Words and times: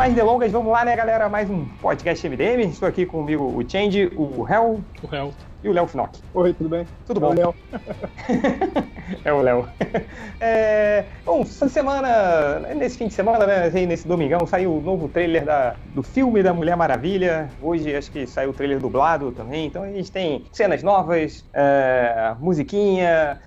mais 0.00 0.14
delongas, 0.14 0.50
vamos 0.50 0.72
lá, 0.72 0.82
né, 0.82 0.96
galera? 0.96 1.28
Mais 1.28 1.50
um 1.50 1.62
podcast 1.82 2.26
MDM. 2.26 2.70
Estou 2.70 2.88
aqui 2.88 3.04
comigo 3.04 3.44
o 3.44 3.70
Change, 3.70 4.10
o 4.16 4.48
Hell. 4.48 4.82
O 5.02 5.14
Hell 5.14 5.34
e 5.62 5.68
o 5.68 5.72
Léo 5.72 5.86
Finock. 5.86 6.18
Oi, 6.34 6.52
tudo 6.54 6.68
bem? 6.68 6.86
Tudo 7.06 7.20
bom? 7.20 7.28
É 7.28 7.32
o 7.32 7.34
Léo. 7.34 7.54
é 9.24 9.32
o 9.32 9.42
Léo. 9.42 9.68
É, 10.40 11.04
bom, 11.24 11.42
essa 11.42 11.68
semana, 11.68 12.60
nesse 12.74 12.96
fim 12.96 13.08
de 13.08 13.14
semana, 13.14 13.46
né, 13.46 13.70
nesse 13.86 14.06
domingão, 14.06 14.46
saiu 14.46 14.76
o 14.76 14.80
novo 14.80 15.08
trailer 15.08 15.44
da, 15.44 15.74
do 15.94 16.02
filme 16.02 16.42
da 16.42 16.54
Mulher 16.54 16.76
Maravilha. 16.76 17.50
Hoje 17.60 17.94
acho 17.94 18.10
que 18.10 18.26
saiu 18.26 18.50
o 18.50 18.52
trailer 18.52 18.78
dublado 18.78 19.32
também. 19.32 19.66
Então 19.66 19.82
a 19.82 19.88
gente 19.90 20.10
tem 20.10 20.44
cenas 20.52 20.82
novas, 20.82 21.44
é, 21.52 22.34
musiquinha, 22.38 23.40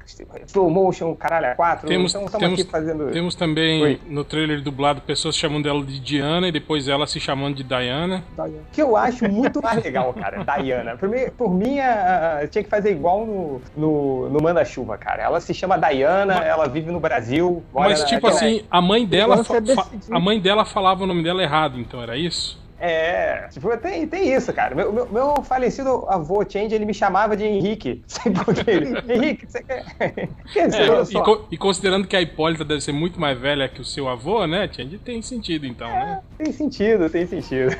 slow 0.47 0.69
motion, 0.69 1.15
caralho, 1.15 1.47
a 1.47 1.55
quatro. 1.55 1.87
Temos, 1.87 2.13
então 2.13 2.25
estamos 2.25 2.59
aqui 2.59 2.69
fazendo. 2.69 3.11
Temos 3.11 3.35
também 3.35 3.81
Oi. 3.81 4.01
no 4.07 4.23
trailer 4.23 4.61
dublado 4.61 5.01
pessoas 5.01 5.35
chamando 5.35 5.67
ela 5.67 5.83
de 5.83 5.99
Diana 5.99 6.47
e 6.47 6.51
depois 6.51 6.87
ela 6.87 7.07
se 7.07 7.19
chamando 7.19 7.55
de 7.55 7.63
Diana. 7.63 7.83
Diana. 7.93 8.23
Que 8.71 8.81
eu 8.81 8.95
acho 8.95 9.27
muito 9.29 9.61
mais 9.61 9.83
legal, 9.83 10.13
cara, 10.13 10.43
Diana. 10.61 10.97
Por 10.97 11.09
mim, 11.09 11.25
por 11.37 11.53
mim 11.53 11.79
a, 12.03 12.47
tinha 12.47 12.63
que 12.63 12.69
fazer 12.69 12.91
igual 12.91 13.25
no, 13.25 13.61
no, 13.75 14.29
no 14.29 14.41
Manda-Chuva, 14.41 14.97
cara. 14.97 15.23
Ela 15.23 15.39
se 15.39 15.53
chama 15.53 15.77
Diana, 15.77 16.35
mas, 16.35 16.45
ela 16.45 16.67
vive 16.67 16.91
no 16.91 16.99
Brasil. 16.99 17.63
Mas, 17.73 18.03
tipo 18.03 18.27
assim, 18.27 18.63
a 18.69 18.81
mãe 18.81 19.05
dela. 19.05 19.43
Fa, 19.43 19.61
a 20.11 20.19
mãe 20.19 20.39
dela 20.39 20.65
falava 20.65 21.03
o 21.03 21.07
nome 21.07 21.23
dela 21.23 21.41
errado, 21.41 21.79
então 21.79 22.01
era 22.01 22.17
isso? 22.17 22.62
É, 22.85 23.47
tipo, 23.49 23.77
tem, 23.77 24.05
tem 24.05 24.33
isso, 24.33 24.51
cara. 24.51 24.75
Meu, 24.75 24.91
meu, 24.91 25.07
meu 25.07 25.41
falecido 25.41 26.03
avô 26.09 26.43
Change, 26.43 26.75
ele 26.75 26.83
me 26.83 26.93
chamava 26.93 27.33
de 27.33 27.45
Henrique. 27.45 28.03
Sei 28.05 28.29
por 28.29 28.53
quê. 28.53 28.71
Henrique, 29.07 29.45
você 29.47 29.63
quer. 29.63 29.85
quer 30.51 30.67
dizer, 30.67 30.91
é, 30.91 31.01
e, 31.01 31.23
co 31.23 31.47
e, 31.49 31.57
considerando 31.57 32.05
que 32.05 32.13
a 32.13 32.21
Hipólita 32.21 32.65
deve 32.65 32.81
ser 32.81 32.91
muito 32.91 33.17
mais 33.17 33.39
velha 33.39 33.69
que 33.69 33.79
o 33.79 33.85
seu 33.85 34.09
avô, 34.09 34.45
né, 34.45 34.69
Change? 34.69 34.97
Tem 34.97 35.21
sentido, 35.21 35.65
então, 35.65 35.87
é, 35.87 35.93
né? 35.93 36.21
Tem 36.37 36.51
sentido, 36.51 37.09
tem 37.09 37.25
sentido. 37.25 37.73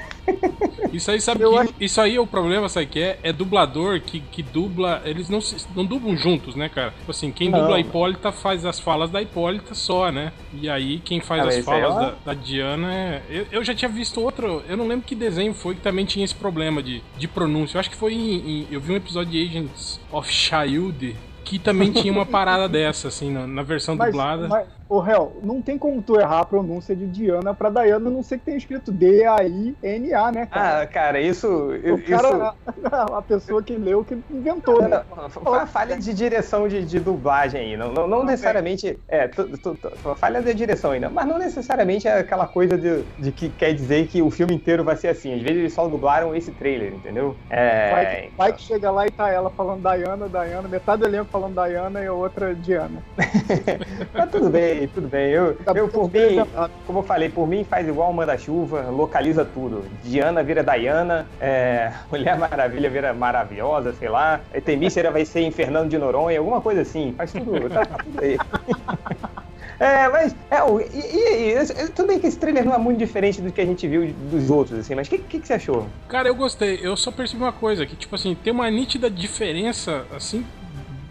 Isso 0.93 1.11
aí, 1.11 1.19
sabe 1.19 1.43
que, 1.43 1.57
acho... 1.57 1.73
Isso 1.81 1.99
aí 1.99 2.15
é 2.15 2.21
o 2.21 2.27
problema, 2.27 2.69
sabe 2.69 2.85
que 2.85 3.01
é? 3.01 3.19
É 3.23 3.33
dublador 3.33 3.99
que, 3.99 4.21
que 4.21 4.41
dubla. 4.41 5.01
Eles 5.03 5.27
não, 5.27 5.39
não 5.75 5.85
dublam 5.85 6.15
juntos, 6.15 6.55
né, 6.55 6.69
cara? 6.69 6.91
Tipo 6.91 7.11
assim, 7.11 7.31
quem 7.31 7.49
não. 7.49 7.59
dubla 7.59 7.75
a 7.75 7.79
Hipólita 7.79 8.31
faz 8.31 8.63
as 8.63 8.79
falas 8.79 9.09
da 9.09 9.21
Hipólita 9.21 9.73
só, 9.73 10.11
né? 10.11 10.31
E 10.53 10.69
aí 10.69 10.99
quem 10.99 11.19
faz 11.19 11.43
ah, 11.43 11.47
as 11.49 11.65
falas 11.65 11.95
da, 11.95 12.15
da, 12.25 12.33
Diana 12.33 12.93
é. 12.93 13.21
Eu, 13.29 13.47
eu 13.51 13.63
já 13.63 13.73
tinha 13.73 13.89
visto 13.89 14.21
outro. 14.21 14.61
Eu 14.69 14.77
não 14.77 14.87
lembro 14.87 14.92
que 15.01 15.15
desenho 15.15 15.53
foi 15.53 15.75
que 15.75 15.81
também 15.81 16.05
tinha 16.05 16.23
esse 16.23 16.35
problema 16.35 16.81
de, 16.81 17.01
de 17.17 17.27
pronúncia. 17.27 17.77
Eu 17.77 17.79
acho 17.79 17.89
que 17.89 17.95
foi 17.95 18.13
em, 18.13 18.35
em, 18.35 18.67
Eu 18.71 18.79
vi 18.79 18.93
um 18.93 18.95
episódio 18.95 19.31
de 19.31 19.43
Agents 19.43 19.99
of 20.11 20.31
Shield 20.31 21.15
que 21.43 21.59
também 21.59 21.91
tinha 21.91 22.11
uma 22.11 22.25
parada 22.27 22.67
dessa, 22.69 23.09
assim, 23.09 23.31
na, 23.31 23.45
na 23.45 23.63
versão 23.63 23.95
mas, 23.95 24.07
dublada. 24.07 24.47
Mas, 24.47 24.67
Ô, 24.89 25.03
Hel, 25.03 25.37
não 25.41 25.61
tem 25.61 25.77
como 25.77 26.01
tu 26.01 26.19
errar 26.19 26.41
a 26.41 26.45
pronúncia 26.45 26.95
de 26.95 27.07
Diana 27.07 27.53
pra 27.53 27.69
Diana, 27.69 28.09
a 28.09 28.11
não 28.11 28.21
ser 28.21 28.37
que 28.37 28.45
tenha 28.45 28.57
escrito 28.57 28.91
D-A-I-N-A, 28.91 30.31
né, 30.31 30.45
cara? 30.45 30.81
Ah, 30.81 30.87
cara, 30.87 31.21
isso. 31.21 31.47
O 31.47 32.01
cara, 32.03 32.53
a, 32.91 33.17
a 33.17 33.21
pessoa 33.21 33.63
que 33.63 33.75
leu, 33.75 34.03
que 34.03 34.17
inventou, 34.29 34.81
né? 34.87 35.03
Foi 35.29 35.41
uma 35.43 35.65
falha 35.65 35.97
de 35.97 36.13
direção 36.13 36.67
de, 36.67 36.85
de 36.85 36.99
dublagem 36.99 37.61
aí. 37.61 37.77
Não, 37.77 37.91
não, 37.91 38.07
não 38.07 38.23
necessariamente. 38.23 38.99
É, 39.07 39.27
tu, 39.27 39.57
tu, 39.57 39.75
tu, 39.75 40.15
falha 40.15 40.41
de 40.41 40.53
direção 40.53 40.91
ainda, 40.91 41.09
mas 41.09 41.25
não 41.25 41.37
necessariamente 41.37 42.07
é 42.07 42.19
aquela 42.19 42.45
coisa 42.45 42.77
de, 42.77 43.03
de 43.17 43.31
que 43.31 43.49
quer 43.49 43.73
dizer 43.73 44.07
que 44.07 44.21
o 44.21 44.29
filme 44.29 44.53
inteiro 44.53 44.83
vai 44.83 44.95
ser 44.95 45.07
assim. 45.07 45.33
Às 45.33 45.41
vezes 45.41 45.57
eles 45.57 45.73
só 45.73 45.87
dublaram 45.87 46.35
esse 46.35 46.51
trailer, 46.51 46.93
entendeu? 46.93 47.35
É, 47.49 47.91
vai, 47.91 48.05
que, 48.05 48.35
vai 48.37 48.47
então. 48.49 48.57
que 48.57 48.61
chega 48.63 48.91
lá 48.91 49.07
e 49.07 49.11
tá 49.11 49.29
ela 49.29 49.49
falando 49.49 49.81
Diana, 49.81 50.27
Diana, 50.27 50.67
metade 50.67 51.01
do 51.01 51.07
elenco 51.07 51.29
falando 51.31 51.63
Diana 51.63 52.03
e 52.03 52.07
a 52.07 52.13
outra 52.13 52.53
Diana. 52.53 53.01
mas 54.13 54.29
tudo 54.29 54.49
bem 54.49 54.72
bem, 54.73 54.87
tudo 54.87 55.07
bem. 55.07 55.31
Eu, 55.31 55.55
tá 55.55 55.71
eu 55.73 55.87
por 55.87 56.11
mim, 56.11 56.45
como 56.85 56.99
eu 56.99 57.03
falei, 57.03 57.29
por 57.29 57.47
mim 57.47 57.63
faz 57.63 57.87
igual 57.87 58.09
o 58.09 58.13
Manda-Chuva, 58.13 58.89
localiza 58.89 59.45
tudo. 59.45 59.83
Diana 60.03 60.43
vira 60.43 60.63
Diana, 60.63 61.25
é, 61.39 61.91
Mulher 62.11 62.37
Maravilha 62.37 62.89
vira 62.89 63.13
Maravilhosa, 63.13 63.93
sei 63.93 64.09
lá. 64.09 64.41
Temícera 64.65 65.11
vai 65.11 65.25
ser 65.25 65.41
em 65.41 65.51
Fernando 65.51 65.89
de 65.89 65.97
Noronha, 65.97 66.39
alguma 66.39 66.61
coisa 66.61 66.81
assim. 66.81 67.13
Faz 67.17 67.31
tudo, 67.31 67.69
tá, 67.69 67.85
tá 67.85 67.97
tudo 68.03 68.21
aí. 68.21 68.37
É, 69.79 70.07
mas. 70.07 70.35
É, 70.49 70.59
e, 70.93 71.17
e, 71.17 71.83
e, 71.85 71.89
tudo 71.89 72.07
bem 72.07 72.19
que 72.19 72.27
esse 72.27 72.37
trailer 72.37 72.63
não 72.63 72.73
é 72.73 72.77
muito 72.77 72.99
diferente 72.99 73.41
do 73.41 73.51
que 73.51 73.59
a 73.59 73.65
gente 73.65 73.87
viu 73.87 74.13
dos 74.31 74.49
outros, 74.49 74.79
assim, 74.79 74.95
mas 74.95 75.07
o 75.07 75.09
que, 75.09 75.17
que, 75.17 75.39
que, 75.39 75.47
você 75.47 75.53
achou? 75.53 75.87
Cara, 76.07 76.27
eu 76.29 76.35
gostei. 76.35 76.79
Eu 76.81 76.95
só 76.95 77.11
percebi 77.11 77.43
uma 77.43 77.51
coisa, 77.51 77.85
que, 77.85 77.95
tipo 77.95 78.15
assim, 78.15 78.35
tem 78.35 78.53
uma 78.53 78.69
nítida 78.69 79.09
diferença, 79.09 80.05
assim, 80.15 80.45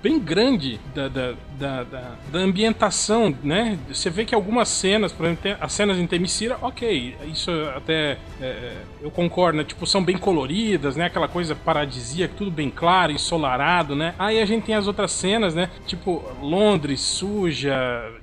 bem 0.02 0.18
grande 0.18 0.80
da, 0.94 1.08
da, 1.08 1.34
da, 1.58 1.84
da, 1.84 2.16
da 2.32 2.38
ambientação, 2.38 3.34
né? 3.42 3.78
Você 3.88 4.10
vê 4.10 4.24
que 4.24 4.34
algumas 4.34 4.68
cenas, 4.68 5.12
por 5.12 5.24
exemplo, 5.26 5.56
as 5.60 5.72
cenas 5.72 5.96
em 5.98 6.06
Temicira, 6.06 6.58
ok, 6.60 7.14
isso 7.26 7.50
até 7.76 8.18
é, 8.40 8.44
é, 8.44 8.76
eu 9.00 9.10
concordo, 9.10 9.58
né? 9.58 9.64
Tipo, 9.64 9.86
são 9.86 10.02
bem 10.02 10.18
coloridas, 10.18 10.96
né? 10.96 11.06
Aquela 11.06 11.28
coisa 11.28 11.54
paradisíaca, 11.54 12.34
tudo 12.36 12.50
bem 12.50 12.68
claro, 12.68 13.12
ensolarado, 13.12 13.94
né? 13.94 14.14
Aí 14.18 14.40
a 14.40 14.44
gente 14.44 14.64
tem 14.64 14.74
as 14.74 14.88
outras 14.88 15.12
cenas, 15.12 15.54
né? 15.54 15.70
Tipo, 15.86 16.22
Londres 16.40 17.00
suja, 17.00 17.72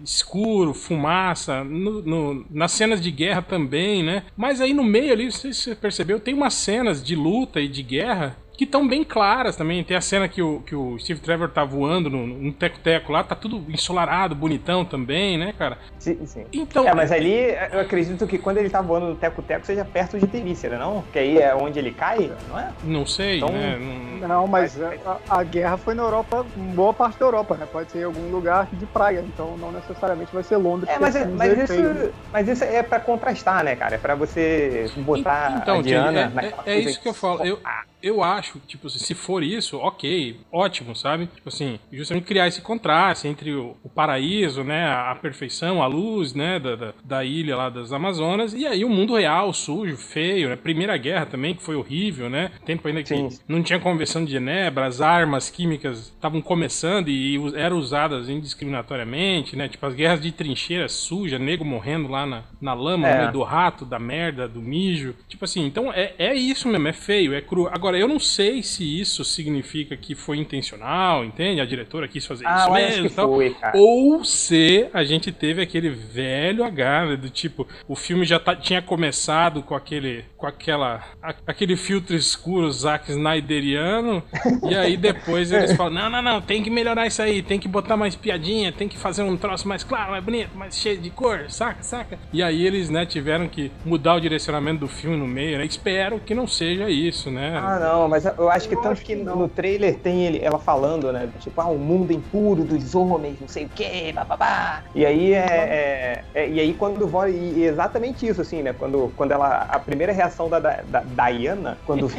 escuro, 0.03 0.73
fumaça, 0.73 1.63
no, 1.63 2.01
no, 2.01 2.45
nas 2.49 2.73
cenas 2.73 2.99
de 2.99 3.09
guerra 3.09 3.41
também, 3.41 4.03
né? 4.03 4.23
Mas 4.35 4.59
aí 4.59 4.73
no 4.73 4.83
meio 4.83 5.13
ali, 5.13 5.31
você 5.31 5.73
percebeu, 5.75 6.19
tem 6.19 6.33
umas 6.33 6.53
cenas 6.53 7.01
de 7.01 7.15
luta 7.15 7.61
e 7.61 7.67
de 7.67 7.81
guerra 7.83 8.35
que 8.59 8.65
estão 8.65 8.85
bem 8.85 9.05
claras 9.05 9.55
também. 9.55 9.81
Tem 9.85 9.95
a 9.95 10.01
cena 10.01 10.27
que 10.27 10.41
o, 10.41 10.59
que 10.65 10.75
o 10.75 10.99
Steve 10.99 11.21
Trevor 11.21 11.47
tá 11.47 11.63
voando 11.63 12.09
no, 12.09 12.51
teco-teco 12.51 13.09
lá, 13.09 13.23
tá 13.23 13.33
tudo 13.33 13.63
ensolarado, 13.71 14.35
bonitão 14.35 14.83
também, 14.83 15.37
né, 15.37 15.53
cara? 15.57 15.77
Sim, 15.97 16.25
sim. 16.25 16.45
Então, 16.51 16.85
é, 16.85 16.93
mas 16.93 17.09
ali 17.09 17.55
eu 17.71 17.79
acredito 17.79 18.27
que 18.27 18.37
quando 18.37 18.57
ele 18.57 18.69
tá 18.69 18.81
voando 18.81 19.07
no 19.07 19.15
teco-teco 19.15 19.65
seja 19.65 19.85
perto 19.85 20.19
de 20.19 20.27
Temícera, 20.27 20.77
não? 20.77 21.05
Que 21.13 21.19
aí 21.19 21.37
é 21.37 21.55
onde 21.55 21.79
ele 21.79 21.91
cai, 21.91 22.29
não 22.49 22.59
é? 22.59 22.69
Não 22.83 23.05
sei, 23.05 23.37
então, 23.37 23.47
né? 23.47 23.79
Não, 24.18 24.18
não 24.27 24.47
mas 24.47 24.79
a, 24.81 25.17
a, 25.29 25.43
guerra 25.43 25.77
foi 25.77 25.93
na 25.93 26.03
Europa, 26.03 26.45
boa 26.73 26.93
parte 26.93 27.19
da 27.19 27.25
Europa, 27.25 27.55
né? 27.55 27.67
Pode 27.71 27.91
ser 27.91 27.99
em 27.99 28.03
algum 28.03 28.29
lugar 28.29 28.67
de 28.71 28.85
praia, 28.85 29.23
então 29.25 29.57
não 29.57 29.71
necessariamente 29.71 30.33
vai 30.33 30.43
ser 30.43 30.57
Londres. 30.57 30.89
É, 30.89 30.99
mas, 30.99 31.15
é, 31.15 31.25
mas, 31.25 31.57
isso, 31.57 32.13
mas 32.31 32.47
isso 32.47 32.63
é 32.63 32.83
para 32.83 32.99
contrastar, 32.99 33.63
né, 33.63 33.75
cara? 33.75 33.95
É 33.95 33.97
para 33.97 34.15
você 34.15 34.89
botar 34.97 35.59
então, 35.61 35.79
a 35.79 35.81
Diana 35.81 36.33
é, 36.65 36.71
é, 36.71 36.75
é 36.75 36.79
isso 36.79 37.01
que 37.01 37.07
eu 37.07 37.13
falo. 37.13 37.45
Eu, 37.45 37.59
eu 38.01 38.23
acho, 38.23 38.59
tipo, 38.65 38.89
se 38.89 39.13
for 39.13 39.43
isso, 39.43 39.77
ok, 39.77 40.39
ótimo, 40.51 40.95
sabe? 40.95 41.27
Tipo 41.27 41.49
assim, 41.49 41.79
justamente 41.91 42.25
criar 42.25 42.47
esse 42.47 42.61
contraste 42.61 43.27
entre 43.27 43.53
o, 43.53 43.75
o 43.83 43.89
paraíso, 43.89 44.63
né, 44.63 44.85
a, 44.85 45.11
a, 45.11 45.15
perfeição, 45.15 45.83
a 45.83 45.87
luz, 45.87 46.33
né, 46.33 46.59
da, 46.59 46.75
da, 46.75 46.93
da, 47.03 47.23
ilha 47.25 47.57
lá 47.57 47.69
das 47.69 47.91
Amazonas, 47.91 48.53
e 48.53 48.65
aí 48.65 48.85
o 48.85 48.89
mundo 48.89 49.15
real, 49.15 49.53
sujo, 49.53 49.97
feio, 49.97 50.49
né? 50.49 50.55
Primeira 50.55 50.95
Guerra 50.97 51.25
também, 51.25 51.53
que 51.53 51.61
foi 51.61 51.75
horrível, 51.75 52.29
né? 52.29 52.51
Tempo 52.65 52.87
ainda 52.87 53.03
que 53.03 53.09
Sim. 53.09 53.29
não 53.47 53.61
tinha 53.61 53.79
de 54.25 54.31
Genebra, 54.31 54.87
as 54.87 55.01
armas 55.01 55.49
químicas 55.49 56.07
estavam 56.07 56.41
começando 56.41 57.09
e, 57.09 57.37
e 57.37 57.55
eram 57.55 57.77
usadas 57.77 58.27
indiscriminatoriamente, 58.27 59.55
né? 59.55 59.67
Tipo, 59.67 59.85
as 59.85 59.93
guerras 59.93 60.21
de 60.21 60.31
trincheira 60.31 60.89
suja, 60.89 61.37
nego 61.37 61.63
morrendo 61.63 62.07
lá 62.07 62.25
na, 62.25 62.43
na 62.61 62.73
lama, 62.73 63.07
é. 63.07 63.25
né, 63.25 63.31
do 63.31 63.41
rato, 63.43 63.85
da 63.85 63.99
merda, 63.99 64.47
do 64.47 64.61
mijo. 64.61 65.15
Tipo 65.27 65.45
assim, 65.45 65.65
então 65.65 65.91
é, 65.91 66.13
é 66.17 66.33
isso 66.33 66.67
mesmo, 66.67 66.87
é 66.87 66.93
feio, 66.93 67.33
é 67.33 67.41
cru. 67.41 67.67
Agora, 67.67 67.97
eu 67.97 68.07
não 68.07 68.19
sei 68.19 68.61
se 68.61 68.99
isso 68.99 69.23
significa 69.23 69.95
que 69.95 70.15
foi 70.15 70.37
intencional, 70.37 71.23
entende? 71.23 71.61
A 71.61 71.65
diretora 71.65 72.07
quis 72.07 72.25
fazer 72.25 72.45
ah, 72.45 72.57
isso 72.59 72.71
mesmo 72.71 73.09
tal, 73.09 73.29
foi, 73.29 73.55
Ou 73.73 74.23
se 74.23 74.87
a 74.93 75.03
gente 75.03 75.31
teve 75.31 75.61
aquele 75.61 75.89
velho 75.89 76.63
H, 76.63 77.05
né, 77.05 77.15
do 77.15 77.29
tipo, 77.29 77.67
o 77.87 77.95
filme 77.95 78.25
já 78.25 78.39
tá, 78.39 78.55
tinha 78.55 78.81
começado 78.81 79.63
com 79.63 79.75
aquele 79.75 80.25
com 80.35 80.47
aquela 80.47 81.03
a, 81.21 81.33
aquele 81.47 81.75
filtro 81.75 82.15
escuro 82.15 82.71
Zack 82.71 83.11
Snyderiano, 83.11 84.23
e 84.69 84.75
aí 84.75 84.97
depois 84.97 85.51
eles 85.51 85.73
falam: 85.73 85.93
"Não, 85.93 86.09
não, 86.09 86.21
não, 86.21 86.41
tem 86.41 86.63
que 86.63 86.69
melhorar 86.69 87.07
isso 87.07 87.21
aí, 87.21 87.41
tem 87.41 87.59
que 87.59 87.67
botar 87.67 87.97
mais 87.97 88.15
piadinha, 88.15 88.71
tem 88.71 88.87
que 88.87 88.97
fazer 88.97 89.23
um 89.23 89.37
troço 89.37 89.67
mais 89.67 89.83
claro, 89.83 90.11
mais 90.11 90.23
bonito, 90.23 90.55
mais 90.55 90.77
cheio 90.77 90.97
de 90.97 91.09
cor, 91.09 91.45
saca, 91.49 91.83
saca?". 91.83 92.19
E 92.31 92.41
aí 92.41 92.48
eles, 92.51 92.89
né, 92.89 93.05
tiveram 93.05 93.47
que 93.47 93.71
mudar 93.85 94.15
o 94.15 94.19
direcionamento 94.19 94.81
do 94.81 94.87
filme 94.87 95.17
no 95.17 95.27
meio, 95.27 95.57
né? 95.57 95.65
Espero 95.65 96.19
que 96.19 96.33
não 96.33 96.47
seja 96.47 96.89
isso, 96.89 97.29
né? 97.29 97.57
Ah, 97.57 97.79
não, 97.79 98.07
mas 98.07 98.25
eu 98.25 98.49
acho 98.49 98.67
que 98.67 98.75
tanto 98.75 98.89
acho 98.89 99.05
que, 99.05 99.15
que 99.15 99.23
no 99.23 99.47
trailer 99.47 99.97
tem 99.97 100.25
ele, 100.25 100.39
ela 100.43 100.59
falando, 100.59 101.11
né? 101.11 101.29
Tipo, 101.39 101.61
ah, 101.61 101.67
o 101.67 101.77
mundo 101.77 102.11
impuro 102.11 102.63
dos 102.63 102.95
homens, 102.95 103.39
não 103.39 103.47
sei 103.47 103.65
o 103.65 103.69
quê, 103.69 104.11
bababá. 104.13 104.83
E 104.93 105.05
aí 105.05 105.33
é, 105.33 105.45
é, 105.45 106.23
é, 106.33 106.49
E 106.49 106.59
aí 106.59 106.73
quando 106.73 107.07
volta. 107.07 107.29
E 107.29 107.63
exatamente 107.63 108.27
isso, 108.27 108.41
assim, 108.41 108.61
né? 108.61 108.73
Quando, 108.73 109.11
quando 109.15 109.31
ela. 109.31 109.67
A 109.69 109.79
primeira 109.79 110.11
reação 110.11 110.49
da, 110.49 110.59
da, 110.59 110.81
da 110.83 111.01
Diana, 111.01 111.77
quando 111.85 112.09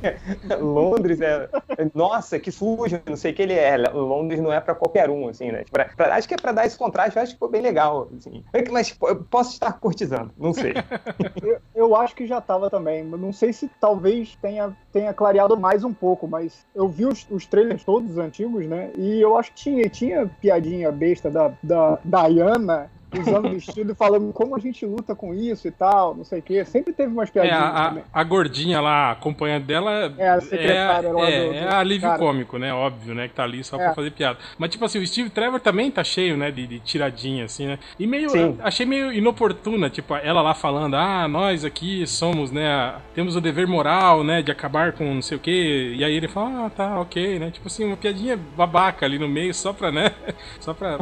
Londres 0.60 1.20
é. 1.20 1.48
Nossa, 1.94 2.38
que 2.38 2.50
sujo, 2.50 3.00
não 3.06 3.16
sei 3.16 3.32
o 3.32 3.34
que 3.34 3.42
ele 3.42 3.54
é. 3.54 3.76
Londres 3.76 4.40
não 4.40 4.52
é 4.52 4.60
pra 4.60 4.74
qualquer 4.74 5.08
um, 5.10 5.28
assim, 5.28 5.50
né? 5.50 5.64
Pra, 5.70 5.86
pra, 5.96 6.14
acho 6.14 6.28
que 6.28 6.34
é 6.34 6.36
pra 6.36 6.52
dar 6.52 6.66
esse 6.66 6.76
contraste, 6.76 7.16
eu 7.16 7.22
acho 7.22 7.32
que 7.34 7.38
foi 7.38 7.50
bem 7.50 7.62
legal, 7.62 8.08
assim. 8.16 8.44
Mas 8.70 8.88
tipo, 8.88 9.14
posso 9.24 9.52
estar 9.52 9.69
cortizando, 9.72 10.32
não 10.38 10.52
sei. 10.52 10.74
eu, 11.42 11.58
eu 11.74 11.96
acho 11.96 12.14
que 12.14 12.26
já 12.26 12.40
tava 12.40 12.70
também. 12.70 13.04
Não 13.04 13.32
sei 13.32 13.52
se 13.52 13.70
talvez 13.80 14.36
tenha, 14.40 14.76
tenha 14.92 15.12
clareado 15.12 15.58
mais 15.58 15.84
um 15.84 15.92
pouco, 15.92 16.26
mas 16.26 16.66
eu 16.74 16.88
vi 16.88 17.06
os, 17.06 17.26
os 17.30 17.46
trailers 17.46 17.84
todos 17.84 18.18
antigos, 18.18 18.66
né? 18.66 18.90
E 18.96 19.20
eu 19.20 19.36
acho 19.36 19.52
que 19.52 19.62
tinha, 19.62 19.88
tinha 19.88 20.26
piadinha 20.40 20.90
besta 20.90 21.30
da, 21.30 21.52
da 21.62 21.98
Diana 22.04 22.90
usando 23.18 23.48
vestido 23.50 23.92
e 23.92 23.94
falando 23.94 24.32
como 24.32 24.54
a 24.56 24.58
gente 24.58 24.84
luta 24.86 25.14
com 25.14 25.34
isso 25.34 25.66
e 25.66 25.70
tal, 25.70 26.14
não 26.14 26.24
sei 26.24 26.38
o 26.40 26.42
quê. 26.42 26.64
Sempre 26.64 26.92
teve 26.92 27.12
umas 27.12 27.28
É, 27.28 27.32
piadinhas 27.32 27.60
a, 27.62 27.88
também. 27.88 28.04
a, 28.12 28.20
a 28.20 28.24
gordinha 28.24 28.80
lá, 28.80 29.10
acompanhando 29.12 29.64
dela, 29.64 30.12
É, 30.18 30.28
a 30.30 30.40
secretária 30.40 31.08
é, 31.08 31.12
lá 31.12 31.30
é, 31.30 31.46
do- 31.48 31.54
é 31.54 31.68
do 31.68 31.74
alívio 31.74 32.08
cara. 32.08 32.18
cômico, 32.18 32.58
né? 32.58 32.72
Óbvio, 32.72 33.14
né? 33.14 33.28
Que 33.28 33.34
tá 33.34 33.44
ali 33.44 33.62
só 33.64 33.76
pra 33.76 33.90
É. 33.90 33.94
fazer 33.94 34.10
piada. 34.12 34.38
Mas, 34.58 34.70
tipo 34.70 34.84
assim, 34.84 34.98
o 34.98 35.06
Steve 35.06 35.30
Trevor 35.30 35.60
também 35.60 35.90
tá 35.90 36.04
cheio, 36.04 36.36
né? 36.36 36.50
De, 36.50 36.66
de 36.66 36.78
tiradinha, 36.80 37.44
assim, 37.44 37.66
né? 37.66 37.78
E 37.98 38.06
meio. 38.06 38.30
Sim. 38.30 38.56
Achei 38.62 38.86
meio 38.86 39.12
inoportuna, 39.12 39.90
tipo, 39.90 40.14
ela 40.14 40.42
lá 40.42 40.54
falando, 40.54 40.94
ah, 40.96 41.26
nós 41.28 41.64
aqui 41.64 42.06
somos, 42.06 42.50
né? 42.50 42.94
Temos 43.14 43.36
o 43.36 43.40
dever 43.40 43.66
moral, 43.66 44.22
né? 44.24 44.42
De 44.42 44.50
acabar 44.50 44.92
com 44.92 45.14
não 45.14 45.22
sei 45.22 45.36
o 45.36 45.40
quê. 45.40 45.94
E 45.96 46.04
aí 46.04 46.14
ele 46.14 46.28
fala, 46.28 46.66
ah, 46.66 46.70
tá, 46.70 47.00
ok, 47.00 47.38
né? 47.38 47.50
Tipo 47.50 47.66
assim, 47.66 47.84
uma 47.84 47.96
piadinha 47.96 48.36
babaca 48.56 49.04
ali 49.06 49.18
no 49.18 49.28
meio, 49.28 49.52
só 49.54 49.72
pra, 49.72 49.90
né? 49.90 50.12
Só 50.60 50.74
pra, 50.74 50.98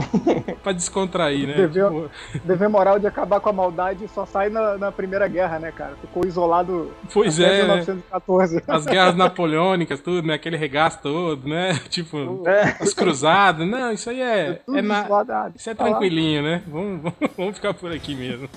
pra 0.62 0.72
descontrair, 0.72 1.46
né? 1.48 1.54
Dever- 1.54 1.88
Tipo, 1.88 1.97
Dever 2.44 2.68
moral 2.68 2.98
de 2.98 3.06
acabar 3.06 3.40
com 3.40 3.48
a 3.48 3.52
maldade 3.52 4.06
só 4.08 4.24
sai 4.26 4.48
na, 4.48 4.76
na 4.78 4.92
Primeira 4.92 5.26
Guerra, 5.28 5.58
né, 5.58 5.72
cara? 5.72 5.92
Ficou 6.00 6.26
isolado 6.26 6.92
pois 7.12 7.38
até 7.40 7.60
é, 7.60 7.62
né? 7.62 7.74
1914. 7.76 8.62
As 8.68 8.86
guerras 8.86 9.16
napoleônicas, 9.16 10.00
tudo, 10.00 10.26
né? 10.26 10.34
Aquele 10.34 10.56
regaço 10.56 11.00
todo, 11.02 11.48
né? 11.48 11.78
Tipo, 11.88 12.42
É. 12.46 12.76
as 12.80 12.92
cruzadas. 12.94 13.66
Não, 13.66 13.92
isso 13.92 14.10
aí 14.10 14.20
é. 14.20 14.60
Tudo 14.64 14.78
é 14.78 14.82
na- 14.82 15.04
isolado. 15.04 15.52
Isso 15.56 15.70
é 15.70 15.74
tá 15.74 15.84
lá. 15.84 15.90
tranquilinho, 15.90 16.42
né? 16.42 16.62
Vamos, 16.66 17.02
vamos, 17.02 17.16
vamos 17.36 17.54
ficar 17.56 17.74
por 17.74 17.90
aqui 17.92 18.14
mesmo. 18.14 18.48